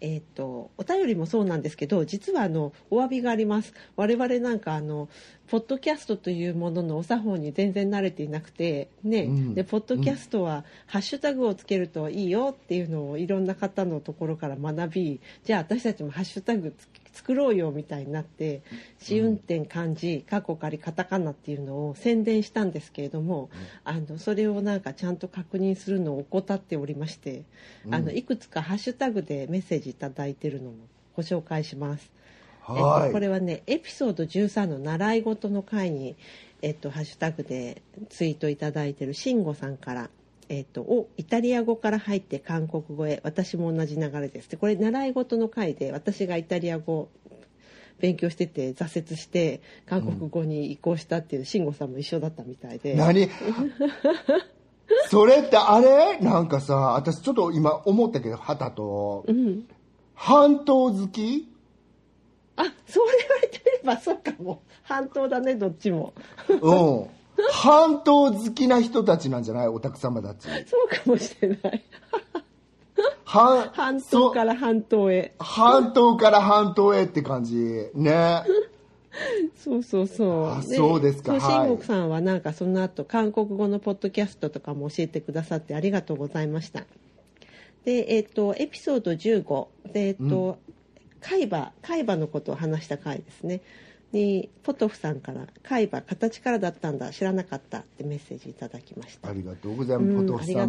[0.00, 3.74] えー、とお便りもそうなんですけど実はあのお詫びがあります。
[3.96, 5.08] 我々なんかあの
[5.48, 9.54] ポッドキャストというもののお作法に全然慣れていなくてね、うん。
[9.54, 18.62] でポッドキャストはハッシュタグをつけるといいよっていうのをいろんな方のところから学びじゃあ私たちもハッシュタグつ作ろうよみたいになって
[18.98, 23.50] 試運転漢字過去仮カタカナっていうのを宣伝したんですけれども、
[23.84, 27.42] あのそれをなんかちゃんと確認するのを怠っておりまして、
[27.90, 30.76] あのいくつかハッシュタグでメッセージいただいてるのも
[31.16, 32.10] ご紹介します。
[32.68, 33.12] えっと、はい。
[33.12, 36.16] これはねエピソード13の習い事の回に、
[36.62, 40.10] えっと、ハッシュタグでツイートいただいてる慎吾さんから。
[40.52, 44.50] えっと、おイタリア語から入って韓国語へ私も同じ流れです。
[44.50, 47.08] でこれ習い事の回で私がイタリア語
[48.00, 53.28] 勉強してて挫折して韓国語に移行したっていう慎吾さんも一緒だったみたいで、何？
[55.08, 56.18] それってあれ？
[56.18, 59.68] なんかさ、私ちょっと今思ったけど、旗と、うん、
[60.14, 61.48] 半島好き？
[62.56, 64.62] あそう言われてみればそうかも。
[64.82, 66.12] 半島だねどっちも。
[66.48, 67.19] うん。
[67.52, 69.68] 半島好きな人たちなんじゃない？
[69.68, 70.48] お宅様たち。
[70.66, 71.82] そうかもしれない
[73.24, 77.88] 半半島から半島へ半島から半島へって感じ。
[77.94, 78.42] ね。
[79.56, 80.48] そうそうそう。
[80.50, 86.84] あそうですか新国さんはなんかその後韓国語のポッドキャストとかも教えてくださってありがとうございました。
[87.84, 90.58] で、えっ、と、エピソード15で、えっ、と、
[91.22, 93.62] 海馬、海馬のことを話した回ですね。
[94.12, 99.32] に、ポトフさんから、海馬、形からだったんだ、知らなかったってメッセージいただきましたあ。
[99.40, 100.66] りがとうございます、うんポトフ様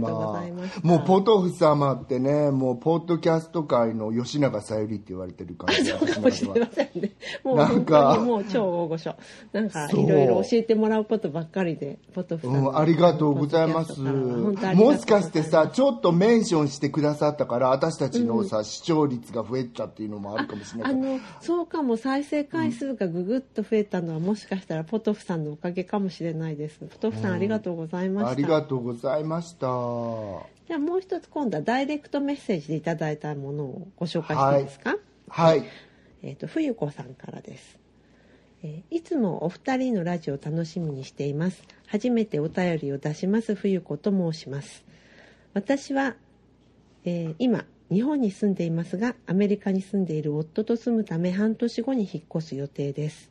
[0.83, 7.11] もうポトフ様ってねもうポッドキャスト界の吉永小百合って言われてる感じそうかもしれませんね。
[7.43, 9.15] もう本なんかもう超大御所。
[9.51, 13.99] なんかいろいろ教えてもらうことばっかりで、ポトフさんのうん、ありがとうございます。
[13.99, 21.05] もしかしてさ、ちょっとメンションしてくださったから、私たちのさ、視聴率が増えちゃっていうのもあるかもしれないから。
[21.13, 26.79] あのそうかも再生回数がぐぐっと増えたのは、もしかしたらポトフさんのおかげかもしれないです。
[26.79, 28.31] ポトフさん、ありがとうございました。
[28.31, 29.67] ありがとうございました。
[30.67, 34.97] じゃあもう一つ今度はダイレクトメッセージでいただいたものをご紹介していいですか、
[35.29, 35.63] はい。
[36.23, 37.79] えっ、と冬子さんからです、
[38.63, 41.63] えーいつもお二人のラジオを楽しみにしています。
[41.87, 44.83] 初めてお便りを出します冬子と申します。
[45.53, 46.15] 私は、
[47.05, 53.29] えー今日本に住んでいますがアメリカに住んでいる夫と住むため半年後に引っ越す予定です。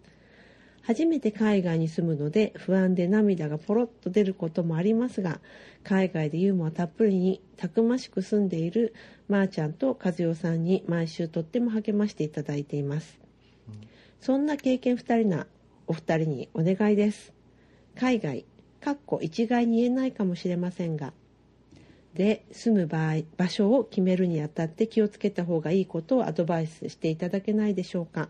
[0.82, 5.40] 初めて海外に住むので不安で涙がポロッと出ることもありますが
[5.84, 8.94] 海外でユーモアたっぷりにたくましく住んでいる
[9.28, 13.18] まーちゃんと和代さんに毎週とっても励ましていただいています、
[14.20, 15.46] そんな経験2人な
[15.86, 17.32] お二人にお願いです。
[17.94, 18.44] 海外
[18.80, 21.12] かっこ一概に言えないかもしれませんが
[22.14, 28.28] で住む場合場所を決めるにあたって気をつけた方がいいことをアドバイスしていただけないでしょうか。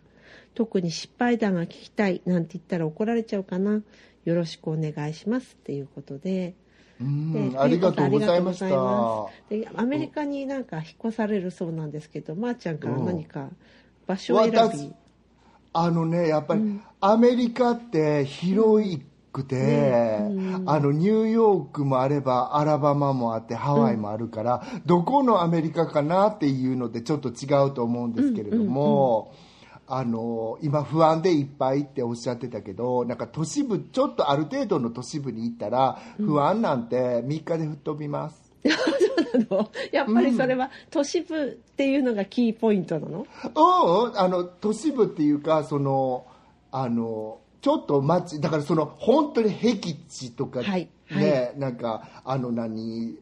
[0.54, 3.82] 特に失敗談が聞きたいなんて言ったら怒られちゃうかな。
[4.24, 6.54] よろしくお願いしますっていうことで。
[7.00, 7.04] う
[7.58, 8.66] ありがとうございました。
[9.48, 13.48] でアメリカになんか引っ越されるそうなんですけど、まー、ちゃんから何か
[14.06, 14.92] 場所選び、私
[15.72, 18.84] あのね、やっぱり、アメリカって広
[19.32, 20.30] くて、ね。
[20.66, 29.32] あの、ニューヨークもあれば、アラバマもあって、ハワイもあるから、どこのアメリカかなっていうのでちょっと違うと思うんですけれども、
[29.86, 38.50] あの、今不安でいっぱいっておっしゃってたけど、なんか都市部、ちょっとある程度の都市部に行ったら、不安なんて3日で吹っ飛びます。
[39.92, 44.04] やっぱりそれは都市部っていうのがキーポイントなの、うん。
[44.08, 46.26] うん、あの都市部っていうかその
[46.70, 51.58] あのちょっと街だからその本当に僻地とかね、はいはい。
[51.58, 53.18] なんかあの何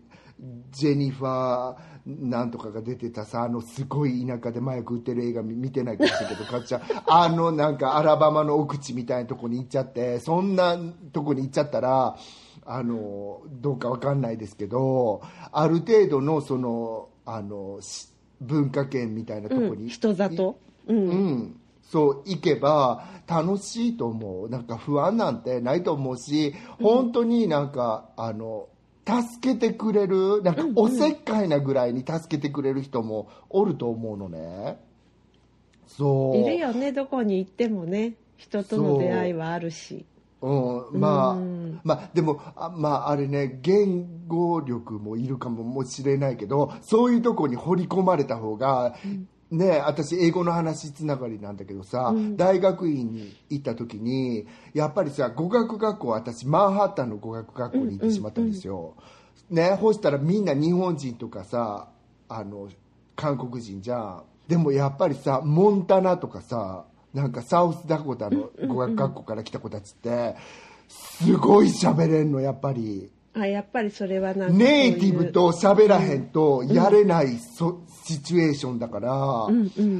[0.70, 6.82] ジェニファーなんとかが出てたさあのすごい田舎で麻薬売ってる映画見見てないかもしれないけどかっちゃん。
[7.06, 10.78] あのなんかアラバマの奥地みたいなとこに行っちゃってそんな
[11.12, 12.16] とこに行っちゃったら
[12.64, 18.08] あのどうかわかんないですけどある程度のそのあのし
[18.40, 20.96] 文化圏みたいなとこに、うん、人里、うん。
[20.96, 21.57] うん、
[21.90, 24.48] そう行けば楽しいと思う。
[24.50, 28.68] なんか不安なんてないと思うし本当になんかあの
[29.06, 34.78] 助けてくれるなんかおせっかいなぐらいに助けてくれる人もおると思うのね。
[35.86, 36.36] そう。
[36.36, 38.14] いるよねどこに行ってもね。
[38.36, 40.04] 人との出会いはあるし。
[40.40, 41.80] うん、まあ、うん。
[41.82, 48.94] まあ、でも、あまあ、あれね、言語力もいるかもしれないけど、そういうとこに掘り込まれた方が、
[49.50, 58.94] ね、私、英語の話つながりなんだけどさ、大学院に行った時に、やっぱりさ、語学学校、私、マンハッタンの語学学校に行ってしまったんですよ。
[59.50, 61.88] ね、ほしたらみんな日本人とかさ、
[62.28, 62.68] あの、
[63.16, 64.22] 韓国人じゃん。
[64.46, 66.84] でもやっぱりさ、モンタナとかさ、
[67.14, 70.36] なんかサウスダコタの語学学校から来た子たちって、
[70.88, 73.10] すごい喋れんの、やっぱり。
[73.34, 79.48] あやっぱりそれはなんかネイティブと喋らへんとやれないそ、シチュエーションだから、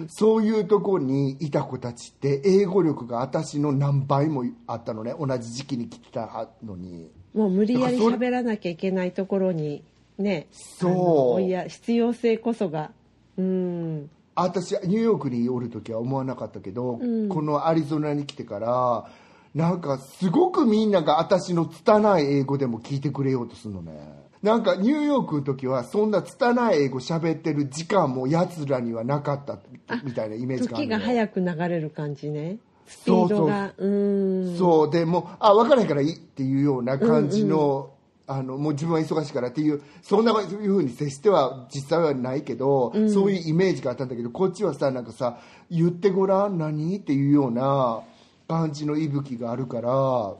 [0.08, 5.14] そういうとこにいた子たちって英語力が私の何倍もあったのね。
[5.18, 7.10] 同じ時期に来てたのに。
[7.34, 9.84] もう無理やり喋らなきゃいけないところに
[10.16, 11.42] ねそう。
[11.42, 12.92] いや必要性こそが。
[13.36, 14.10] うん。
[14.34, 17.28] 私ニューヨークにおる時は思わなかったけど、うん。
[17.28, 19.10] このアリゾナに来てから
[19.54, 29.58] なんかすごくみんなが私の拙い英語でも聞いてくれようとするのねなんかニューヨークの時はそんな拙い英語喋ってる時間もやつらにはなかった
[30.04, 32.58] みたいなイメージがある時が早く流れる感じね。
[32.86, 33.74] スピードが。
[33.76, 34.90] うんそう。
[34.90, 37.90] でもうあ分からへんからいいっていうような感じの,、
[38.26, 46.96] あのもう自分は忙しいからっていうそんないうふうに接しては実際はないけど、そういうイメージがあったんだけどこっちはさなんかさ言ってごらん何？
[46.98, 48.02] っていうような
[48.46, 50.34] 感じの息吹があるから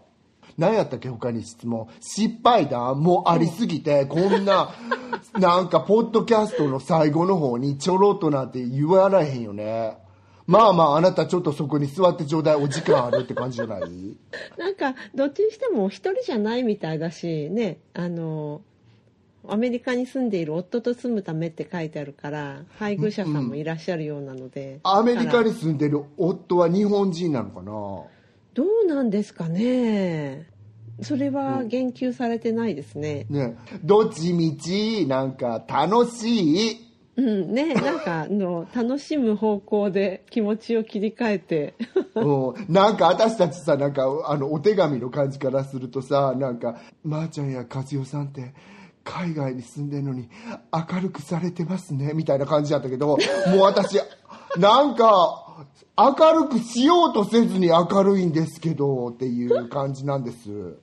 [0.56, 1.88] 何やったっけ他に質問。
[2.00, 4.70] 失敗談もありすぎて、こんな
[5.38, 9.98] なんかポッドキャストの最後の方にちょろっとなんて言わらへんよね。
[10.46, 14.16] まあまああなたちょっとそこに座ってちょうだいお時間あるって感じじゃない？
[14.56, 18.62] なんかどっちにしても一人じゃないみたいだしねあの
[19.46, 27.72] アメリカに住んでいる夫と住むためって書いてあるから配偶者さんもいらっしゃるようなので、アメリカに住んでる夫は日本人なのかな？
[28.58, 30.48] どうなんですかね。
[31.00, 33.24] それは言及されてないですね。
[33.30, 33.56] ね。
[33.84, 36.76] どっちみちなんか楽しい？
[37.16, 37.54] うん。
[37.54, 41.74] ねなんかあの楽しむ方向で気持ちを切り替えて。
[42.16, 48.54] うん、なんか私たちさなんかあのお手紙の感じからするとさなんか「まー、ちゃんや和代さんって
[49.04, 50.28] 海外に住んでるのに
[50.72, 53.16] 明るくされてますね」みたいな感じだったけども
[53.54, 54.00] う私
[54.58, 55.44] なんか
[55.96, 60.78] 明るくしようとせずに明るいんですけどっていう感じなんです。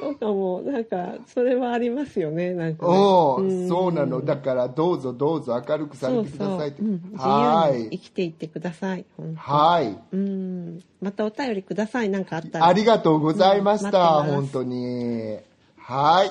[0.00, 0.62] そうかも。
[0.62, 2.92] なんかそれはありますよねなんかね。
[2.92, 4.24] うん、そうなの。
[4.24, 6.82] だからどうぞどうぞ明るくされてくださいって。
[6.82, 7.90] うん、自はい。
[7.90, 9.04] 生きていってください
[9.36, 9.98] はい。
[10.12, 10.84] うん。
[11.00, 12.66] またお便りくださいなんかあったら。
[12.66, 15.38] ありがとうございました、うん本当に。
[15.76, 16.30] はい。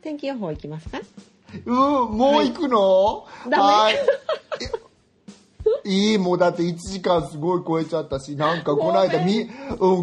[0.00, 1.00] 天気予報いきますか？
[1.66, 1.74] うん、
[2.16, 3.62] もう行くの、ダメ。
[3.62, 3.90] は
[5.84, 6.12] い。
[6.12, 9.48] いい、もうだって1時間すごい超えちゃったし、なんかこの間み、うん、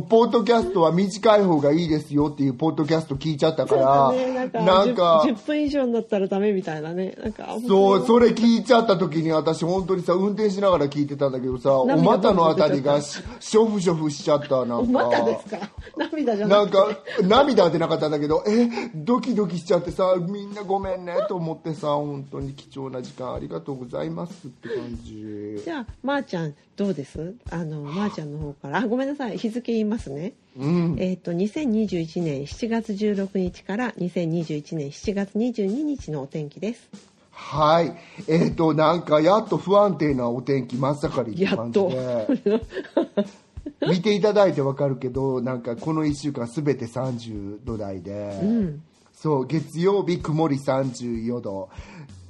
[0.03, 4.33] ポッドキャストは短い方がいいですよっていうポッドキャスト聞いちゃったから、だね。
[4.33, 7.15] なんかなんか 10, 10分以上になったらダメみたいなね。
[7.21, 14.91] なんかそう、それ聞いちゃった時に私本当にさ、運転しながら聞いてたんだけどさ、お涙股のあたりがしショフショフしちゃった、なんか。
[14.91, 15.69] またですか？
[15.97, 16.77] 涙じゃなくて？
[16.77, 27.35] なんか涙は出なかったんだけどえドキドキしちゃってさみんなごめんねと思ってさ本当に貴重な時間ありがとうございますって感じじゃあまー、ちゃんどうです？
[27.51, 28.79] あのまー、ちゃんの方から。
[28.79, 29.37] あごめんなさい。
[29.37, 30.95] 日付言いますね、うん。
[30.97, 36.89] えっ、と2021年7月16日から2021年7月22日のお天気です。
[37.29, 37.95] はい。
[38.27, 41.91] えっ、となんかやっと不安定なお天気真っ盛りってやっと。
[41.91, 42.61] 感じで
[43.87, 48.81] 見ていただいてわかるけどなんかこの1週間すべて30度台で、うん。
[49.13, 51.69] そう月曜日曇り34度。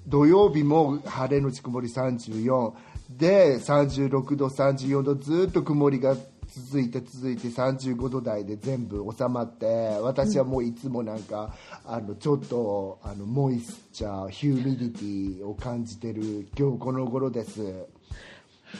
[0.07, 2.73] 土曜日も晴れのち曇り34
[3.09, 6.15] で36度34度ずっと曇りが
[6.51, 9.65] 続いて続いて35度台で全部収まって
[10.01, 11.53] 私はもういつもなんか、
[11.85, 17.87] あのちょっとあの moisture humidity を感じてる今日この頃です。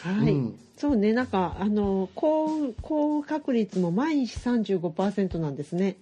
[0.04, 0.60] はい、うん。
[0.78, 1.12] そうね。
[1.12, 5.98] なんかあの降雨降雨確率も毎日35%なんですね。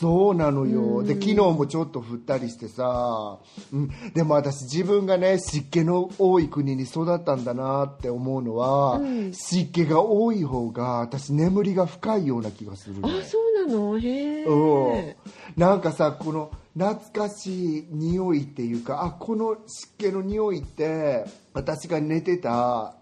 [0.00, 1.02] そうなのよ。
[1.02, 3.38] で昨日もちょっと降ったりしてさ、
[3.72, 9.32] うん、でも私自分がね湿気の多い国に育ったんだなって思うのは、うん。
[9.34, 13.98] 湿気が多い方が私眠りが深いような気がするのあそうなの？
[13.98, 14.44] へえ。
[14.44, 15.14] うん。
[15.60, 22.94] なんかさこの懐かしい匂いっていうかあこの湿気の匂いって私が寝てた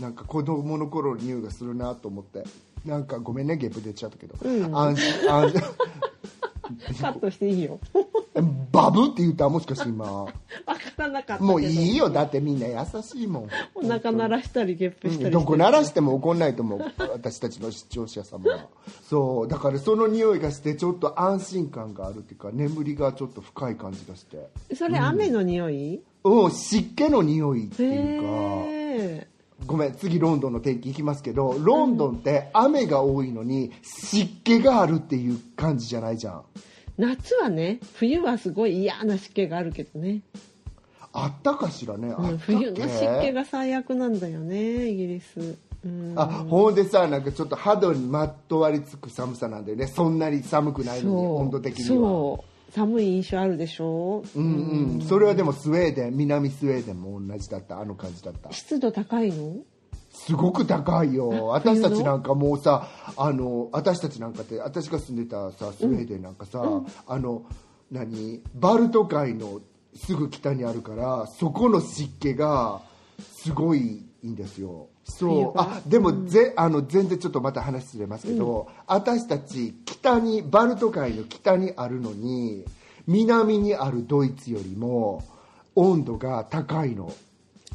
[0.00, 2.44] なんか子供の頃の匂いがするなと思って。
[2.84, 4.76] なんかごめんねゲップ出ちゃったけど、うん。
[4.76, 5.62] 安心安心。
[7.00, 7.78] カットしていいよ。
[8.72, 10.24] バブって言ったもしかして今。
[10.24, 10.32] わか
[10.96, 11.44] らなかったけど。
[11.44, 12.10] もういいよ。
[12.10, 13.48] だってみんな優しいもん。
[13.74, 15.30] お腹鳴らしたりゲップしたりして。
[15.30, 16.80] どこ鳴らしても怒んないと思う。
[16.98, 18.66] 私たちの視聴者様は。
[19.08, 19.48] そう。
[19.48, 24.48] だからその匂いがしてちょっと安心感があるっていうか眠りがちょっと深い感じがして。
[24.74, 26.50] それ雨の匂い、うん。
[26.50, 36.42] 湿気の匂いっていうかごめん次ロンドンの天気いきますけどロンドンって雨が多いのに湿気があるっていう感じじゃないじゃん。
[36.98, 40.20] 夏はね冬はすごい嫌な湿気があるけどね、
[41.12, 49.86] あったかしらね、うん、冬の湿気が最悪なんだよねイギリス、うん、あほんでさなんかちょっと肌にまとわりつく寒さなんだよね。
[49.86, 51.88] そんなに寒くないのに温度的には。
[51.88, 54.22] そう寒い印象あるでしょ？
[54.36, 55.00] うんうん。
[55.00, 58.52] それはでもスウェーデン南スウェーデンも同じだったあの感じだった。
[58.52, 59.56] 湿度高いの？
[60.12, 61.30] すごく高いよ。
[61.32, 66.62] あ私たちなんかもうさあの私たちなんかって私が住んでたさスウェーデンなんかさ、
[67.06, 67.44] あの
[67.90, 69.60] 何バルト海の
[69.94, 72.82] すぐ北にあるからそこの湿気が
[73.42, 75.58] すごいいいんですよそう。
[75.58, 82.64] あでも、ぜあの全然ちょっとまた話ずれますけど、私たち北にバルト海の北にあるのに
[83.06, 85.22] 南にあるドイツよりも
[85.74, 87.12] 温度が高いの。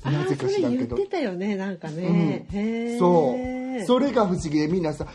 [0.03, 0.95] あなぜか知らんけど。
[0.95, 3.35] 言ってたよねなんかね、そ
[3.81, 3.85] う。
[3.85, 5.07] それが不思議でみんなさ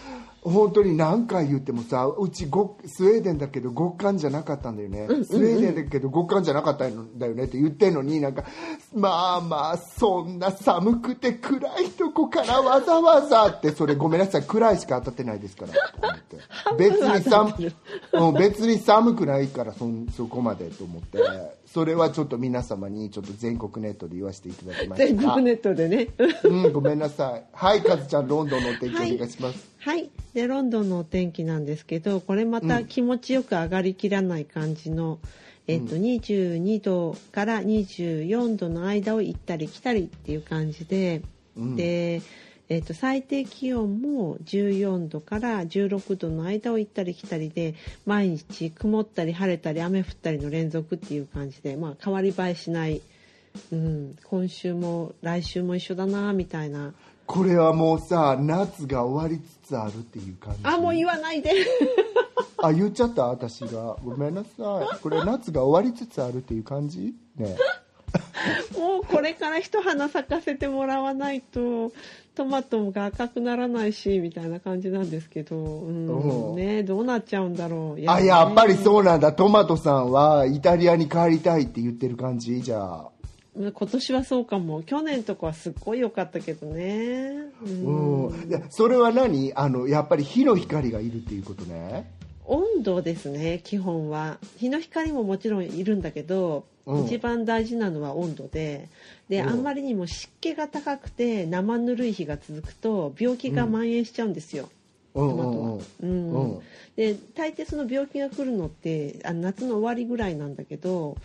[0.50, 8.44] 本当に何回言ってもさうちごスウェーデンだけど極寒じゃなかったんだよね、スウェーデンだけど極寒じゃなかったんだよねって言ってんのになんか
[8.94, 17.54] まあまあそんな寒くて暗いとこからわざわざってそれごめんなさい暗いしか当たってないですから 別に寒
[18.12, 21.18] うん別に寒くないからそんそこまでと思って。
[21.66, 25.06] それはちょっと皆様にちょっと全国ネットで言わせていただきました。
[25.08, 26.08] 全国ネットでね。
[26.44, 27.44] うん、ごめんなさい。
[27.52, 29.58] はい、かずちゃん、ロンドンのお天気お願いします。
[29.58, 29.75] はい
[30.34, 35.18] でロンドンのお天気なんですけどこれまた気持ちよく上がりきらない感じの、
[35.66, 41.22] えっと22度から24度の間を行ったり来たりっていう感じで、
[41.56, 41.76] うん。
[41.76, 42.20] で、
[42.68, 47.74] えっと最低気温も14度から16度の間を行ったり来たりで
[48.04, 53.00] 毎日曇ったり晴れたり雨降ったりの連続っていう感じで、まあ、変わり映えしない、
[53.72, 56.92] うん、今週も来週も一緒だなみたいな。
[57.26, 60.60] これはもうさ、夏が終わりつつあるっていう感じ。
[60.64, 61.52] あもう言わないで
[62.62, 63.96] あ、言っちゃった、私が。
[64.04, 64.48] ごめんなさ
[64.94, 64.98] い。
[65.02, 67.14] これ夏が終わりつつあるっていう感じ？
[67.36, 67.56] ね。
[68.78, 71.92] もうこれから一花咲かせてもらわないと
[72.34, 79.32] トマトが赤くならないしみたいな感じなんですけど、うんうんね、どうなっちゃうんだろうあ、やっぱりうそうなんだ。
[79.32, 82.62] トマトさんはイタリアに帰りたいって言ってる感じ？
[82.62, 83.10] じゃあ。
[83.58, 84.82] 今年はそうかも。
[84.82, 88.26] 去年とかはすっごい良かったけどね、うん。
[88.28, 88.48] うん。
[88.48, 89.52] いやそれは何？
[89.54, 92.12] あの、やっぱり火の光がいるっていうことね。
[92.44, 94.38] 温度ですね基本は。
[94.58, 97.06] 日の光ももちろんいるんだけど、うん。
[97.06, 98.88] 一番大事なのは温度で。
[99.28, 99.48] で、うん。
[99.48, 104.68] あんまりにも湿気が高くて生ぬるい日が続くと病気が蔓延しちゃうんですよ、
[105.14, 105.30] うん。
[105.30, 105.78] トマトは。
[106.02, 106.10] うん。
[106.10, 106.54] うん。
[106.54, 106.60] うん
[106.96, 111.18] で大抵その病気が来るのってあ夏の終わりぐらいなんだけど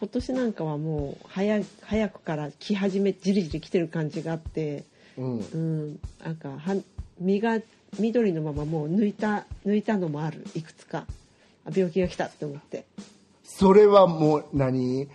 [0.00, 4.84] 今年なんかはもう早い早くから来始めじりじり来てる感じがあって、
[5.18, 5.38] うん。
[5.38, 6.76] うん、なんかは
[7.20, 7.60] 実が
[7.98, 11.04] 緑のままもう抜いた抜いたのもあるいくつか。
[11.66, 12.86] あ病気が来たって思って。
[13.44, 15.08] それはもう何？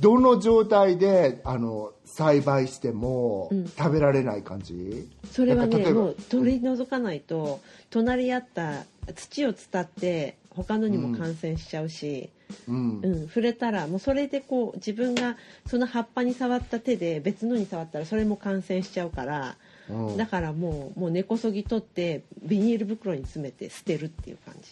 [0.00, 3.68] どの状態であの栽培してもうん。
[3.68, 8.84] 食べられない感じ、それはなんか例えばねもう取り除かないと隣り合った
[9.14, 12.28] 土を伝って他のにも感染しちゃうし、
[12.68, 13.00] うん。
[13.00, 15.36] うん、触れたらもうそれでこう自分が
[15.66, 19.56] その葉っぱに触った手で別のに触ったらそれも感染しちゃうから、
[19.88, 20.16] うん。
[20.16, 24.70] だからもうもう根こそぎ取ってビニール袋に詰めて捨てるっていう感じ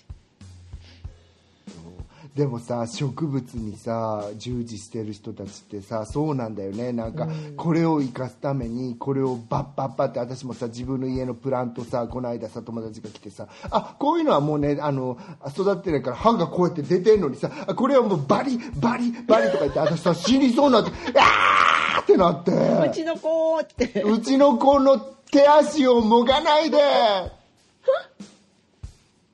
[2.34, 6.92] でもさ植物にさ従事してる人たちってさそうなんだよね。
[6.92, 15.16] なんかこれを生かすためにこれをバッバッバって私もさ自分の家のプラントさこの間さ友達が来てさあこういうのはもうねあの
[15.48, 22.50] 育ってないから歯がこうやって出てんのにさあこれはもうバリバリバリとか言って私さ死にそうになってあーってなって。
[22.50, 24.02] うちの子って。
[24.02, 26.78] うちの子の手足をもがないで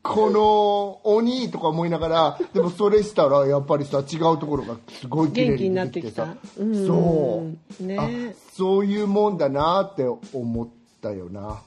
[0.03, 6.87] この鬼とか思いながらでもそれしたらやっぱりさ違うところがすごい綺麗元気になってきてさうん。
[6.87, 7.47] そ
[7.81, 7.99] う、ね。
[7.99, 8.09] あ
[8.55, 10.69] そういうもんだなって思っ
[11.03, 11.63] たよな。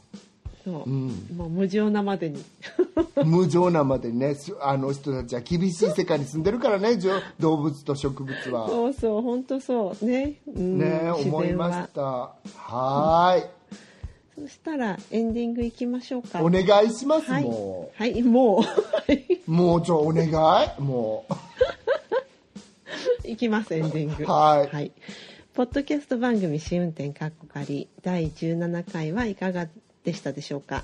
[0.63, 1.27] そう、ん。
[1.35, 2.43] もう無情なまでに。
[3.25, 4.35] 無情なまでにね。
[4.35, 8.67] すあの人たちは厳しい世界に住んでるからねじょ動物と植物は。
[8.67, 10.05] そうそう本当そう。
[10.05, 12.01] ね、うん、ね自思いました。
[12.01, 13.43] はーい
[14.35, 16.41] そしたらエンディングいきましょうか。
[16.41, 17.43] お願いします、はい。
[17.43, 18.61] もはいもう。
[19.47, 20.81] う もうちょお願い。
[20.81, 21.33] もう。
[23.27, 24.25] いきますエンディング。
[24.25, 24.91] はい。
[25.53, 29.67] ポッドキャスト番組試運転かっこかり第17回はいかが
[30.03, 30.83] でしたでしょうか、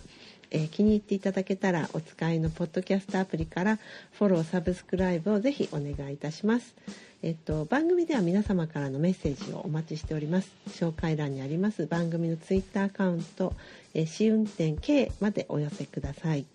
[0.52, 3.80] えー気に入っていただけたらお使いのポッドキャストアプリから
[4.12, 6.76] フォローサブスクライブをぜひお願いいたします
[7.22, 13.54] えっと、番組では皆様からのメッセージをお待ちしております紹介欄にあります番組のツイッターアカウント
[13.94, 16.46] 「え試運転 K」までお寄せください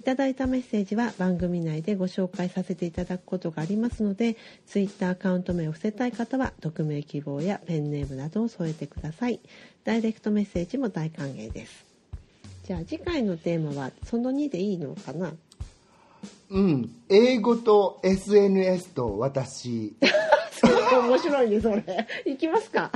[0.00, 9.40] いただいたメッセージは番組内でご紹介させていただくことがありますので、ツイッターアカウント名を伏せたい方は、匿名希望やペンネームなどを添えてください。
[9.84, 11.84] ダイレクトメッセージも大歓迎です。
[12.64, 15.32] じゃあ次回のテーマはその2でいいのかな？
[16.50, 16.90] うん。
[17.08, 19.94] 英語と SNS と私。
[20.52, 21.82] すごく面白いねそれ。
[22.26, 22.90] いきますか。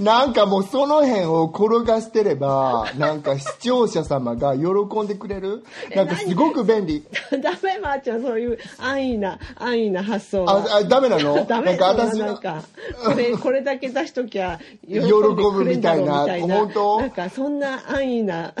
[0.00, 4.64] なんかもうその辺を転がしてればなんか視聴者様が喜
[5.02, 5.64] んでくれる？
[5.94, 7.04] なんかすごく便利。
[7.40, 11.42] ダメまー、ちゃんそういう安易な安易な発想はああダメなの？
[11.46, 12.64] ダメなんか私なんか
[13.04, 16.26] これ これだけ出しときゃ喜ぶみたいな。
[16.40, 17.00] 本当？
[17.00, 18.52] なんかそんな安易な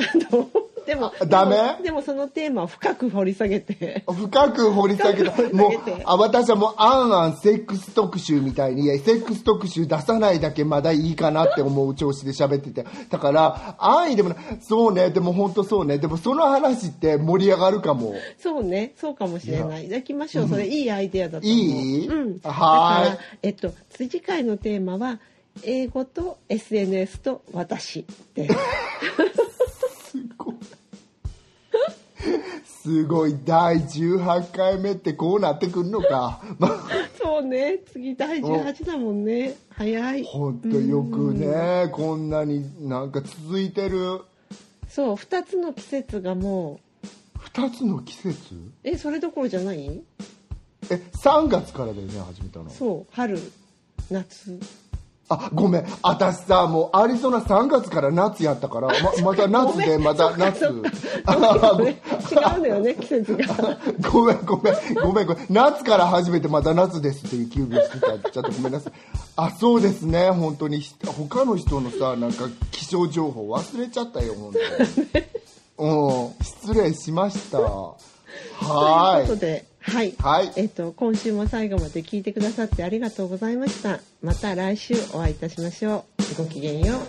[0.86, 1.82] でもダメ？
[1.82, 4.04] でもそのテーマを深く掘り下げて。
[4.06, 5.30] 深く掘り下げた。
[5.32, 5.72] 深く掘りもう
[6.04, 12.86] あ私はもうあんあんセックス特集みたいにセックス特集出さないだけまだいいかなって思う調子で喋ってて。
[13.10, 14.38] だから安易でもない。
[14.60, 15.10] そうね。
[15.10, 15.98] でも本当そうね。
[15.98, 18.14] でもその話って盛り上がるかも。
[18.38, 18.92] そうね。
[18.96, 19.88] そうかもしれない。
[19.88, 20.48] じゃあ行きましょう。
[20.48, 21.58] それいいアイデアだと思う。
[21.58, 22.08] いい？
[22.08, 25.18] うん、だはいえっと次回のテーマは
[25.62, 28.04] 英語と SNS と私
[28.34, 28.54] です
[32.64, 33.36] すごい。
[33.44, 36.42] 第18回目ってこうなってくんのか。
[36.58, 36.84] まあ
[37.20, 37.80] そうね。
[37.92, 39.56] 次第18だもんね。
[39.70, 40.24] 早い。
[40.24, 44.20] 本当よくねこんなになんか続いてる。
[44.88, 47.38] そう2つの季節がもう。
[47.38, 48.54] 2つの季節？
[48.84, 50.02] えそれどころじゃない？
[50.90, 52.70] え3月からだよね始めたの。
[52.70, 53.38] そう春
[54.10, 54.60] 夏
[55.28, 55.86] あごめん。
[56.02, 60.66] 私さもうアリゾナ3月から夏やったからま また夏でまた夏。
[61.24, 61.98] あごめん違
[62.56, 63.78] うのよね季節が。
[64.12, 64.74] ごめんごめん。
[65.02, 65.46] ごめんごめん。
[65.50, 68.30] 夏から始めてまた夏ですっていう気分してた。
[68.30, 68.92] ちょっとごめんなさい。
[69.36, 70.30] あそうですね。
[70.30, 70.80] 本当に。
[70.80, 75.26] ひ他の人のさなんか気象情報忘れちゃったよ本当に。
[75.78, 76.44] うん。
[76.44, 77.58] 失礼しました。
[77.60, 77.96] は
[79.16, 80.52] ということではい、はい。
[80.56, 84.00] えっと今週も最後まで聞いてくださってありがとうございました。
[84.20, 86.04] また来週お会いいたしましょ
[86.38, 86.42] う。
[86.42, 87.00] ごきげんよう。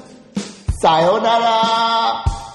[0.80, 2.47] さよなら